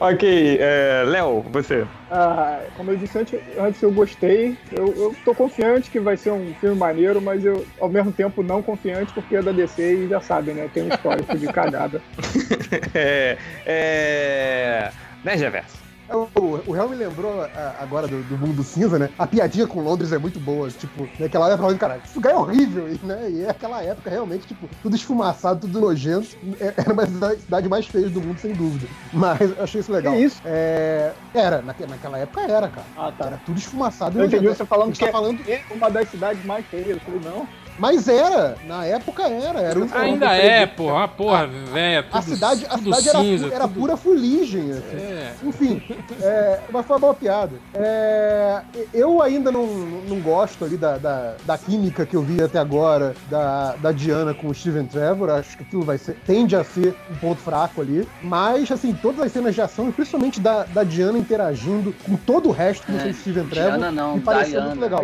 ok, 0.00 0.58
é, 0.60 1.04
Léo, 1.06 1.42
você. 1.50 1.86
Ah, 2.10 2.60
como 2.76 2.90
eu 2.90 2.96
disse 2.96 3.18
antes, 3.18 3.38
antes 3.58 3.80
eu 3.82 3.92
gostei. 3.92 4.56
Eu, 4.72 4.86
eu 4.96 5.16
tô 5.24 5.34
confiante 5.34 5.90
que 5.90 6.00
vai 6.00 6.16
ser 6.16 6.32
um 6.32 6.52
filme 6.54 6.76
maneiro, 6.76 7.20
mas 7.20 7.44
eu, 7.44 7.64
ao 7.80 7.88
mesmo 7.88 8.12
tempo, 8.12 8.42
não 8.42 8.62
confiante 8.62 9.12
porque 9.12 9.36
é 9.36 9.42
da 9.42 9.52
DC 9.52 10.04
e 10.04 10.08
já 10.08 10.20
sabe, 10.20 10.52
né? 10.52 10.68
Tem 10.72 10.82
um 10.82 10.88
histórico 10.88 11.38
de 11.38 11.46
cagada. 11.46 12.02
é. 12.94 13.36
é... 13.64 14.90
Né, 15.24 15.36
Geverso? 15.36 15.89
O, 16.10 16.60
o 16.66 16.72
Real 16.72 16.88
me 16.88 16.96
lembrou 16.96 17.48
agora 17.78 18.08
do, 18.08 18.22
do, 18.24 18.36
mundo 18.36 18.62
cinza, 18.62 18.98
né? 18.98 19.08
A 19.18 19.26
piadinha 19.26 19.66
com 19.66 19.80
Londres 19.80 20.12
é 20.12 20.18
muito 20.18 20.40
boa. 20.40 20.68
Tipo, 20.70 21.08
naquela 21.18 21.46
época, 21.46 21.62
falando, 21.62 21.78
cara, 21.78 22.00
isso 22.04 22.16
lugar 22.16 22.32
é 22.32 22.36
horrível, 22.36 22.86
né? 23.02 23.30
E 23.30 23.42
é 23.42 23.50
aquela 23.50 23.82
época, 23.82 24.10
realmente, 24.10 24.46
tipo, 24.46 24.68
tudo 24.82 24.96
esfumaçado, 24.96 25.60
tudo 25.60 25.80
nojento. 25.80 26.36
É, 26.60 26.74
era 26.76 26.92
uma 26.92 27.06
cidade 27.06 27.68
mais 27.68 27.86
feia 27.86 28.08
do 28.08 28.20
mundo, 28.20 28.38
sem 28.38 28.52
dúvida. 28.52 28.86
Mas 29.12 29.40
eu 29.40 29.62
achei 29.62 29.80
isso 29.80 29.92
legal. 29.92 30.14
Que 30.14 30.20
isso? 30.20 30.40
É... 30.44 31.12
Era, 31.34 31.62
naquela 31.62 32.18
época 32.18 32.40
era, 32.42 32.68
cara. 32.68 32.86
Ah, 32.96 33.12
tá. 33.16 33.26
Era 33.26 33.40
tudo 33.46 33.58
esfumaçado. 33.58 34.18
Eu 34.18 34.26
entendi 34.26 34.48
você 34.48 34.64
falando 34.64 34.92
que 34.92 34.98
tá 34.98 35.06
é 35.06 35.12
falando... 35.12 35.40
é 35.48 35.62
uma 35.70 35.90
das 35.90 36.08
cidades 36.08 36.44
mais 36.44 36.66
feias. 36.66 36.88
Eu 36.88 37.00
falei, 37.00 37.20
não. 37.24 37.46
Mas 37.78 38.08
era, 38.08 38.56
na 38.66 38.84
época 38.84 39.22
era. 39.22 39.60
era 39.60 39.78
um, 39.78 39.88
Ainda 39.94 40.34
é, 40.34 40.66
porra, 40.66 41.08
porra, 41.08 41.46
velho. 41.46 42.04
A 42.12 42.22
cidade, 42.22 42.66
a 42.68 42.78
cidade 42.78 43.08
era, 43.08 43.20
cinza, 43.20 43.48
pu 43.48 43.54
era 43.54 43.68
tudo... 43.68 43.80
pura 43.80 43.96
fuligem. 43.96 44.70
Assim. 44.70 44.96
É. 44.96 45.32
Enfim, 45.42 45.82
é, 46.20 46.60
mas 46.70 46.86
foi 46.86 46.96
uma 46.96 47.00
boa 47.00 47.14
piada. 47.14 47.52
É, 47.74 48.60
eu 48.92 49.22
ainda 49.22 49.50
não, 49.50 49.66
não 49.66 50.20
gosto 50.20 50.64
ali 50.64 50.76
da, 50.76 50.98
da, 50.98 51.34
da, 51.44 51.58
química 51.58 52.04
que 52.04 52.16
eu 52.16 52.22
vi 52.22 52.42
até 52.42 52.58
agora 52.58 53.14
da, 53.30 53.74
da 53.76 53.92
Diana 53.92 54.34
com 54.34 54.48
o 54.48 54.54
Steven 54.54 54.86
Trevor. 54.86 55.30
Acho 55.30 55.56
que 55.56 55.62
aquilo 55.62 55.82
vai 55.82 55.98
ser, 55.98 56.16
tende 56.26 56.54
a 56.56 56.64
ser 56.64 56.94
um 57.10 57.14
ponto 57.16 57.40
fraco 57.40 57.80
ali. 57.80 58.06
Mas, 58.22 58.70
assim, 58.70 58.92
todas 58.92 59.20
as 59.20 59.32
cenas 59.32 59.54
de 59.54 59.62
ação, 59.62 59.90
principalmente 59.90 60.40
da, 60.40 60.64
da 60.64 60.84
Diana 60.84 61.18
interagindo 61.18 61.94
com 62.04 62.16
todo 62.16 62.48
o 62.48 62.52
resto 62.52 62.86
que 62.86 62.92
não 62.92 63.00
é, 63.00 63.12
Steven 63.12 63.46
Trevor, 63.46 63.78
Diana 63.78 63.90
não, 63.90 64.16
me 64.16 64.20
pareceu 64.20 64.62
muito 64.62 64.80
legal. 64.80 65.00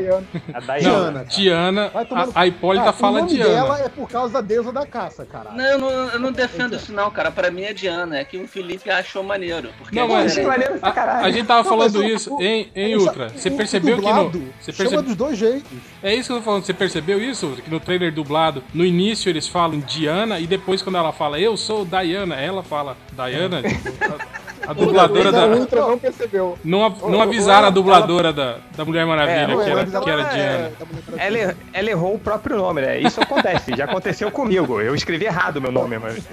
A 0.53 0.61
Diana. 0.79 1.25
Diana, 1.25 1.91
a, 1.95 2.43
a 2.43 2.47
Hipólita 2.57 2.91
ah, 2.91 2.93
fala 2.93 3.19
o 3.19 3.21
nome 3.23 3.35
Diana. 3.35 3.51
dela 3.51 3.81
é 3.81 3.89
por 3.89 4.09
causa 4.09 4.33
da 4.33 4.41
deusa 4.41 4.73
da 4.73 4.87
caça, 4.87 5.25
cara. 5.25 5.51
Não, 5.53 5.65
eu 5.65 5.79
não, 5.79 5.91
eu 5.91 6.19
não 6.19 6.33
defendo 6.33 6.75
isso 6.75 6.93
não, 6.93 7.11
cara. 7.11 7.31
Pra 7.31 7.51
mim 7.51 7.63
é 7.63 7.73
Diana. 7.73 8.19
É 8.19 8.25
que 8.25 8.39
o 8.39 8.49
Felipe 8.49 8.91
achou 8.91 9.23
maneiro. 9.23 9.71
Porque 9.79 9.95
não, 9.95 10.09
mas 10.09 10.37
é 10.37 10.45
maneiro 10.45 10.79
pra 10.79 10.93
caralho. 10.93 11.25
A, 11.25 11.29
a 11.29 11.31
gente 11.31 11.47
tava 11.47 11.63
não, 11.63 11.71
falando 11.71 12.03
isso 12.03 12.35
o, 12.35 12.43
em, 12.43 12.71
em 12.75 12.97
Ultra. 12.97 13.29
Você 13.29 13.51
percebeu 13.51 13.99
que 14.01 14.13
no... 14.13 14.31
Você 14.61 14.73
percebe... 14.73 15.03
dos 15.03 15.17
dois 15.17 15.39
jeitos. 15.39 15.79
É 16.03 16.15
isso 16.15 16.29
que 16.29 16.33
eu 16.33 16.39
tô 16.39 16.43
falando. 16.43 16.65
Você 16.65 16.75
percebeu 16.75 17.23
isso? 17.23 17.57
Que 17.63 17.71
no 17.71 17.79
trailer 17.79 18.13
dublado, 18.13 18.65
no 18.73 18.85
início 18.85 19.29
eles 19.29 19.47
falam 19.47 19.81
Diana 19.81 20.41
e 20.41 20.47
depois 20.47 20.81
quando 20.83 20.97
ela 20.97 21.13
fala 21.13 21.39
eu 21.39 21.57
sou 21.57 21.85
Diana, 21.85 22.37
ela 22.37 22.63
fala 22.63 22.97
Diana. 23.13 23.63
tipo, 23.69 24.46
a 24.67 24.73
dubladora 24.73 25.33
da. 25.33 25.47
Ultra 25.47 25.81
não 25.83 25.99
percebeu. 25.99 26.59
Não, 26.65 26.89
não 26.89 27.23
avisaram 27.23 27.69
a 27.69 27.71
dubladora 27.71 28.33
da, 28.33 28.59
da 28.77 28.85
Mulher 28.85 29.07
Maravilha, 29.07 29.53
é, 29.53 29.65
que, 29.65 29.71
era, 29.71 29.87
que 29.87 30.11
era 30.11 30.25
Diana. 30.25 30.73
Ela, 31.17 31.57
ela 31.73 31.91
errou 31.91 32.15
o 32.15 32.19
próprio 32.19 32.57
nome, 32.57 32.81
né? 32.81 32.99
Isso 33.01 33.21
acontece, 33.21 33.77
já 33.77 33.85
aconteceu 33.85 34.31
comigo. 34.31 34.81
Eu 34.81 34.95
escrevi 34.95 35.27
errado 35.27 35.57
o 35.57 35.63
meu 35.63 35.73
nome, 35.73 35.99
mas. 35.99 36.25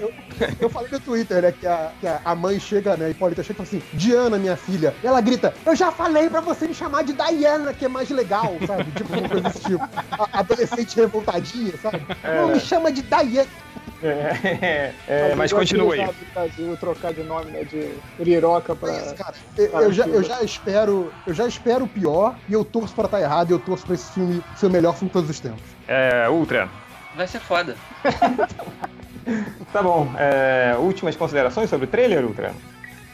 eu, 0.00 0.12
eu 0.60 0.70
falei 0.70 0.88
no 0.90 1.00
Twitter, 1.00 1.42
né, 1.42 1.52
que 1.52 1.66
a, 1.66 1.90
que 2.00 2.06
a 2.06 2.34
mãe 2.34 2.58
chega, 2.58 2.96
né, 2.96 3.10
Hipólita 3.10 3.42
chega 3.42 3.62
e 3.62 3.66
fala 3.66 3.68
assim: 3.68 3.96
Diana, 3.96 4.38
minha 4.38 4.56
filha. 4.56 4.94
E 5.02 5.06
ela 5.06 5.20
grita: 5.20 5.54
Eu 5.64 5.76
já 5.76 5.90
falei 5.90 6.28
pra 6.28 6.40
você 6.40 6.66
me 6.66 6.74
chamar 6.74 7.04
de 7.04 7.12
Diana, 7.12 7.72
que 7.72 7.84
é 7.84 7.88
mais 7.88 8.10
legal, 8.10 8.54
sabe? 8.66 8.84
Tipo, 8.92 9.12
uma 9.12 9.28
coisa 9.28 9.48
desse 9.48 9.60
tipo. 9.60 9.88
A, 10.10 10.40
adolescente 10.40 10.96
revoltadinha, 10.96 11.74
sabe? 11.80 12.04
É. 12.22 12.40
Não, 12.40 12.48
me 12.48 12.60
chama 12.60 12.90
de 12.90 13.02
Diana. 13.02 13.46
É, 14.02 14.92
é, 15.08 15.34
mas 15.34 15.52
continua 15.52 15.94
aí. 15.94 16.08
Brasil 16.34 16.76
trocar 16.76 17.14
de 17.14 17.22
nome 17.22 17.50
né, 17.50 17.64
de 17.64 17.92
Riroca 18.22 18.76
pra. 18.76 18.92
Cara, 19.14 19.34
eu, 19.56 19.66
eu, 19.66 19.92
já, 19.92 20.06
eu, 20.06 20.22
já, 20.22 20.42
espero, 20.42 21.12
eu 21.26 21.32
já 21.32 21.46
espero 21.46 21.84
o 21.84 21.88
pior 21.88 22.36
e 22.48 22.52
eu 22.52 22.64
torço 22.64 22.94
pra 22.94 23.06
estar 23.06 23.20
errado 23.20 23.50
e 23.50 23.52
eu 23.52 23.58
torço 23.58 23.86
pra 23.86 23.94
esse 23.94 24.12
filme 24.12 24.42
ser 24.54 24.66
o 24.66 24.70
melhor 24.70 24.94
filme 24.94 25.08
de 25.08 25.12
todos 25.12 25.30
os 25.30 25.40
tempos. 25.40 25.62
É, 25.88 26.28
Ultra. 26.28 26.68
Vai 27.14 27.26
ser 27.26 27.40
foda. 27.40 27.76
tá 29.72 29.82
bom. 29.82 30.12
É, 30.18 30.76
últimas 30.78 31.16
considerações 31.16 31.70
sobre 31.70 31.86
o 31.86 31.88
trailer, 31.88 32.24
Ultra? 32.26 32.54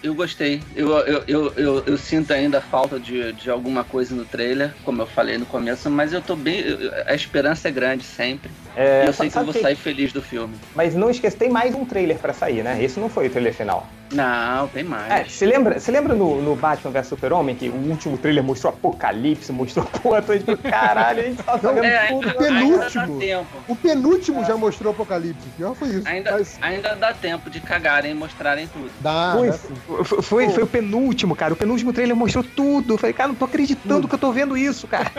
Eu 0.02 0.14
gostei. 0.14 0.60
Eu, 0.74 0.90
eu, 0.98 1.24
eu, 1.28 1.52
eu, 1.56 1.82
eu 1.86 1.96
sinto 1.96 2.32
ainda 2.32 2.60
falta 2.60 2.98
de, 2.98 3.32
de 3.32 3.48
alguma 3.48 3.84
coisa 3.84 4.14
no 4.14 4.24
trailer, 4.24 4.72
como 4.84 5.02
eu 5.02 5.06
falei 5.06 5.38
no 5.38 5.46
começo, 5.46 5.88
mas 5.88 6.12
eu 6.12 6.20
tô 6.20 6.34
bem. 6.34 6.64
A 7.06 7.14
esperança 7.14 7.68
é 7.68 7.70
grande 7.70 8.04
sempre. 8.04 8.50
É, 8.76 9.06
eu 9.06 9.12
sei 9.12 9.30
que 9.30 9.38
eu 9.38 9.44
vou 9.44 9.52
que... 9.52 9.60
sair 9.60 9.76
feliz 9.76 10.12
do 10.12 10.22
filme. 10.22 10.54
Mas 10.74 10.94
não 10.94 11.10
esqueça, 11.10 11.36
tem 11.36 11.50
mais 11.50 11.74
um 11.74 11.84
trailer 11.84 12.18
para 12.18 12.32
sair, 12.32 12.62
né? 12.64 12.82
Esse 12.82 12.98
não 12.98 13.08
foi 13.08 13.28
o 13.28 13.30
trailer 13.30 13.54
final. 13.54 13.86
Não, 14.12 14.68
tem 14.68 14.84
mais. 14.84 15.10
É, 15.10 15.24
você 15.24 15.46
lembra, 15.46 15.80
você 15.80 15.90
lembra 15.90 16.14
no, 16.14 16.40
no 16.42 16.54
Batman 16.54 16.90
vs 16.90 17.06
Super-Homem 17.06 17.56
que 17.56 17.68
o 17.68 17.74
último 17.74 18.18
trailer 18.18 18.44
mostrou 18.44 18.72
Apocalipse, 18.72 19.50
mostrou 19.52 19.86
porra 19.86 20.20
toda 20.20 20.38
de 20.38 20.56
caralho, 20.56 21.20
a 21.20 21.22
gente 21.24 21.42
tá 21.42 21.58
sabendo 21.58 21.86
é, 21.86 22.06
tudo. 22.08 22.28
O 22.28 22.34
penúltimo, 22.34 23.46
o 23.68 23.76
penúltimo 23.76 24.42
é. 24.42 24.44
já 24.44 24.56
mostrou 24.56 24.92
Apocalipse. 24.92 25.48
Pior 25.56 25.74
foi 25.74 25.88
isso. 25.88 26.08
Ainda, 26.08 26.32
mas... 26.32 26.58
ainda 26.60 26.94
dá 26.94 27.14
tempo 27.14 27.48
de 27.48 27.60
cagarem 27.60 28.10
e 28.10 28.14
mostrarem 28.14 28.66
tudo. 28.66 28.90
Dá, 29.00 29.34
foi, 29.36 29.50
dá 29.50 29.58
foi, 30.04 30.48
foi, 30.48 30.62
o 30.62 30.66
penúltimo, 30.66 31.34
cara. 31.34 31.52
O 31.52 31.56
penúltimo 31.56 31.92
trailer 31.92 32.16
mostrou 32.16 32.44
tudo. 32.44 32.94
Eu 32.94 32.98
falei, 32.98 33.12
cara, 33.12 33.28
não 33.28 33.34
tô 33.34 33.44
acreditando 33.44 34.08
que 34.08 34.14
eu 34.14 34.18
tô 34.18 34.32
vendo 34.32 34.56
isso, 34.56 34.86
cara. 34.86 35.10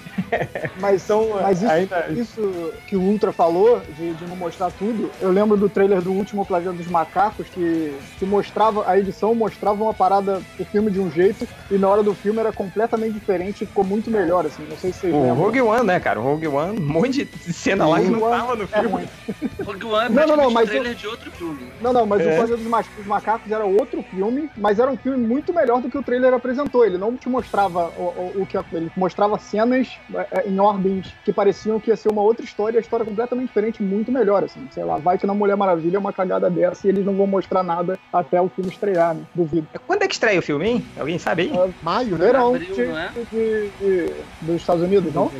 mas 0.80 1.02
são. 1.02 1.40
Mas 1.42 1.62
isso, 1.62 1.70
ainda... 1.70 2.06
isso 2.10 2.72
que 2.86 2.96
o 2.96 3.00
Ultra 3.00 3.32
falou, 3.32 3.80
de, 3.96 4.14
de 4.14 4.26
não 4.26 4.36
mostrar 4.36 4.70
tudo, 4.70 5.10
eu 5.20 5.30
lembro 5.30 5.56
do 5.56 5.68
trailer 5.68 6.00
do 6.00 6.12
último 6.12 6.44
Planeta 6.44 6.72
dos 6.72 6.86
Macacos, 6.86 7.46
que 7.48 7.94
que 8.18 8.26
mostrava, 8.26 8.88
a 8.88 8.98
edição 8.98 9.34
mostrava 9.34 9.82
uma 9.82 9.94
parada, 9.94 10.42
o 10.58 10.64
filme 10.64 10.90
de 10.90 11.00
um 11.00 11.10
jeito, 11.10 11.48
e 11.70 11.78
na 11.78 11.88
hora 11.88 12.02
do 12.02 12.14
filme 12.14 12.38
era 12.38 12.52
completamente 12.52 13.14
diferente 13.14 13.64
e 13.64 13.66
ficou 13.66 13.82
muito 13.82 14.10
melhor, 14.10 14.44
assim. 14.46 14.62
Não 14.68 14.76
sei 14.76 14.92
se 14.92 15.00
vocês 15.00 15.14
O 15.14 15.16
lembram. 15.16 15.36
Rogue 15.36 15.60
One, 15.62 15.86
né, 15.86 16.00
cara? 16.00 16.20
O 16.20 16.22
Rogue 16.22 16.48
One, 16.48 16.78
um 16.78 16.82
monte 16.82 17.24
de 17.24 17.52
cena 17.52 17.86
lá 17.86 18.00
que 18.00 18.08
não 18.08 18.20
tava 18.20 18.56
no 18.56 18.64
é 18.64 18.66
filme. 18.66 19.08
É 19.58 19.62
Rogue 19.62 19.86
One 19.86 20.06
é 20.06 20.08
não, 20.08 20.26
não, 20.26 20.36
não, 20.36 20.50
mas 20.50 20.68
trailer 20.68 20.92
eu... 20.92 20.96
de 20.96 21.06
outro 21.06 21.30
filme. 21.30 21.72
Não, 21.80 21.92
não, 21.92 22.06
mas 22.06 22.20
é. 22.20 22.24
o 22.24 22.36
Planeta 22.36 22.56
dos 22.56 23.06
Macacos 23.06 23.50
era 23.50 23.64
outro 23.64 23.89
filme, 24.02 24.50
mas 24.56 24.78
era 24.78 24.90
um 24.90 24.96
filme 24.96 25.18
muito 25.18 25.52
melhor 25.52 25.80
do 25.80 25.90
que 25.90 25.98
o 25.98 26.02
trailer 26.02 26.32
apresentou. 26.32 26.84
Ele 26.84 26.98
não 26.98 27.16
te 27.16 27.28
mostrava 27.28 27.90
o, 27.96 28.02
o, 28.02 28.42
o 28.42 28.46
que 28.46 28.56
ele 28.72 28.90
mostrava 28.96 29.38
cenas 29.38 29.98
é, 30.14 30.26
é, 30.30 30.48
em 30.48 30.58
ordens 30.58 31.14
que 31.24 31.32
pareciam 31.32 31.80
que 31.80 31.90
ia 31.90 31.96
ser 31.96 32.08
uma 32.10 32.22
outra 32.22 32.44
história, 32.44 32.78
a 32.78 32.80
história 32.80 33.04
completamente 33.04 33.48
diferente, 33.48 33.82
muito 33.82 34.10
melhor, 34.10 34.44
assim. 34.44 34.66
Sei 34.72 34.84
lá, 34.84 34.98
vai 34.98 35.18
que 35.18 35.26
na 35.26 35.34
Mulher 35.34 35.56
Maravilha 35.56 35.96
é 35.96 36.00
uma 36.00 36.12
cagada 36.12 36.48
dessa 36.48 36.86
e 36.86 36.90
eles 36.90 37.04
não 37.04 37.14
vão 37.14 37.26
mostrar 37.26 37.62
nada 37.62 37.98
até 38.12 38.40
o 38.40 38.48
filme 38.48 38.70
estrear, 38.70 39.14
né? 39.14 39.22
Duvido. 39.34 39.66
Quando 39.86 40.02
é 40.02 40.08
que 40.08 40.14
estreia 40.14 40.38
o 40.38 40.42
filme, 40.42 40.68
hein? 40.68 40.86
Alguém 40.98 41.18
sabe 41.18 41.42
aí? 41.42 41.50
Uh, 41.50 41.72
maio, 41.82 42.16
né? 42.16 42.26
Verão 42.26 42.54
Abril, 42.54 42.74
de, 42.74 42.82
é? 42.82 43.10
de, 43.30 43.70
de, 43.80 44.14
dos 44.40 44.56
Estados 44.56 44.82
Unidos, 44.82 45.12
não? 45.14 45.30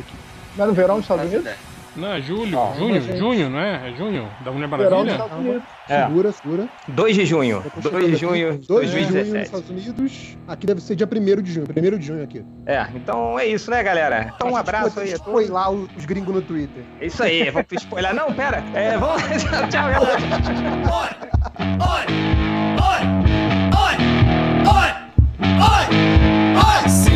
Não 0.55 0.65
é 0.65 0.67
no 0.67 0.73
verão 0.73 0.95
dos 0.95 1.05
Estados 1.05 1.25
Unidos? 1.25 1.70
Não, 1.95 2.13
é 2.13 2.21
julho. 2.21 2.57
Ah, 2.57 2.73
junho, 2.77 3.17
junho, 3.17 3.49
não 3.49 3.59
é? 3.59 3.89
É 3.89 3.93
junho? 3.95 4.29
Da 4.45 4.51
Mulher 4.51 4.67
Maravilha? 4.67 5.61
É. 5.89 6.05
Segura, 6.05 6.31
segura. 6.31 6.69
2 6.87 7.15
de 7.15 7.25
junho. 7.25 7.63
2 7.77 8.11
de 8.11 8.15
junho 8.15 8.57
de 8.57 8.67
2017. 8.67 9.25
Junho 9.25 9.33
nos 9.33 9.45
Estados 9.45 9.69
Unidos. 9.69 10.37
Aqui 10.47 10.67
deve 10.67 10.81
ser 10.81 10.95
dia 10.95 11.07
1 11.07 11.41
de 11.41 11.51
junho. 11.51 11.67
1 11.69 11.97
de 11.97 12.05
junho 12.05 12.23
aqui. 12.23 12.45
É, 12.65 12.87
então 12.95 13.37
é 13.37 13.45
isso, 13.45 13.69
né, 13.69 13.83
galera? 13.83 14.31
Então 14.35 14.51
um 14.51 14.55
abraço 14.55 14.99
aí. 15.01 15.11
Spoilar 15.11 15.69
todos. 15.69 15.89
os 15.97 16.05
gringos 16.05 16.33
no 16.33 16.41
Twitter. 16.41 16.83
É 17.01 17.07
isso 17.07 17.21
aí, 17.21 17.49
vamos 17.49 17.67
spoiler. 17.73 18.13
Não, 18.13 18.31
pera. 18.33 18.63
É, 18.73 18.97
vamos. 18.97 19.21
Tchau, 19.69 19.91
galera. 19.91 20.17
Oi! 20.91 21.09
Oi! 21.81 22.05
Oi! 22.81 23.01
Oi! 23.73 23.81
Oi! 23.81 23.95
Oi! 25.59 25.87
Oi! 26.55 27.10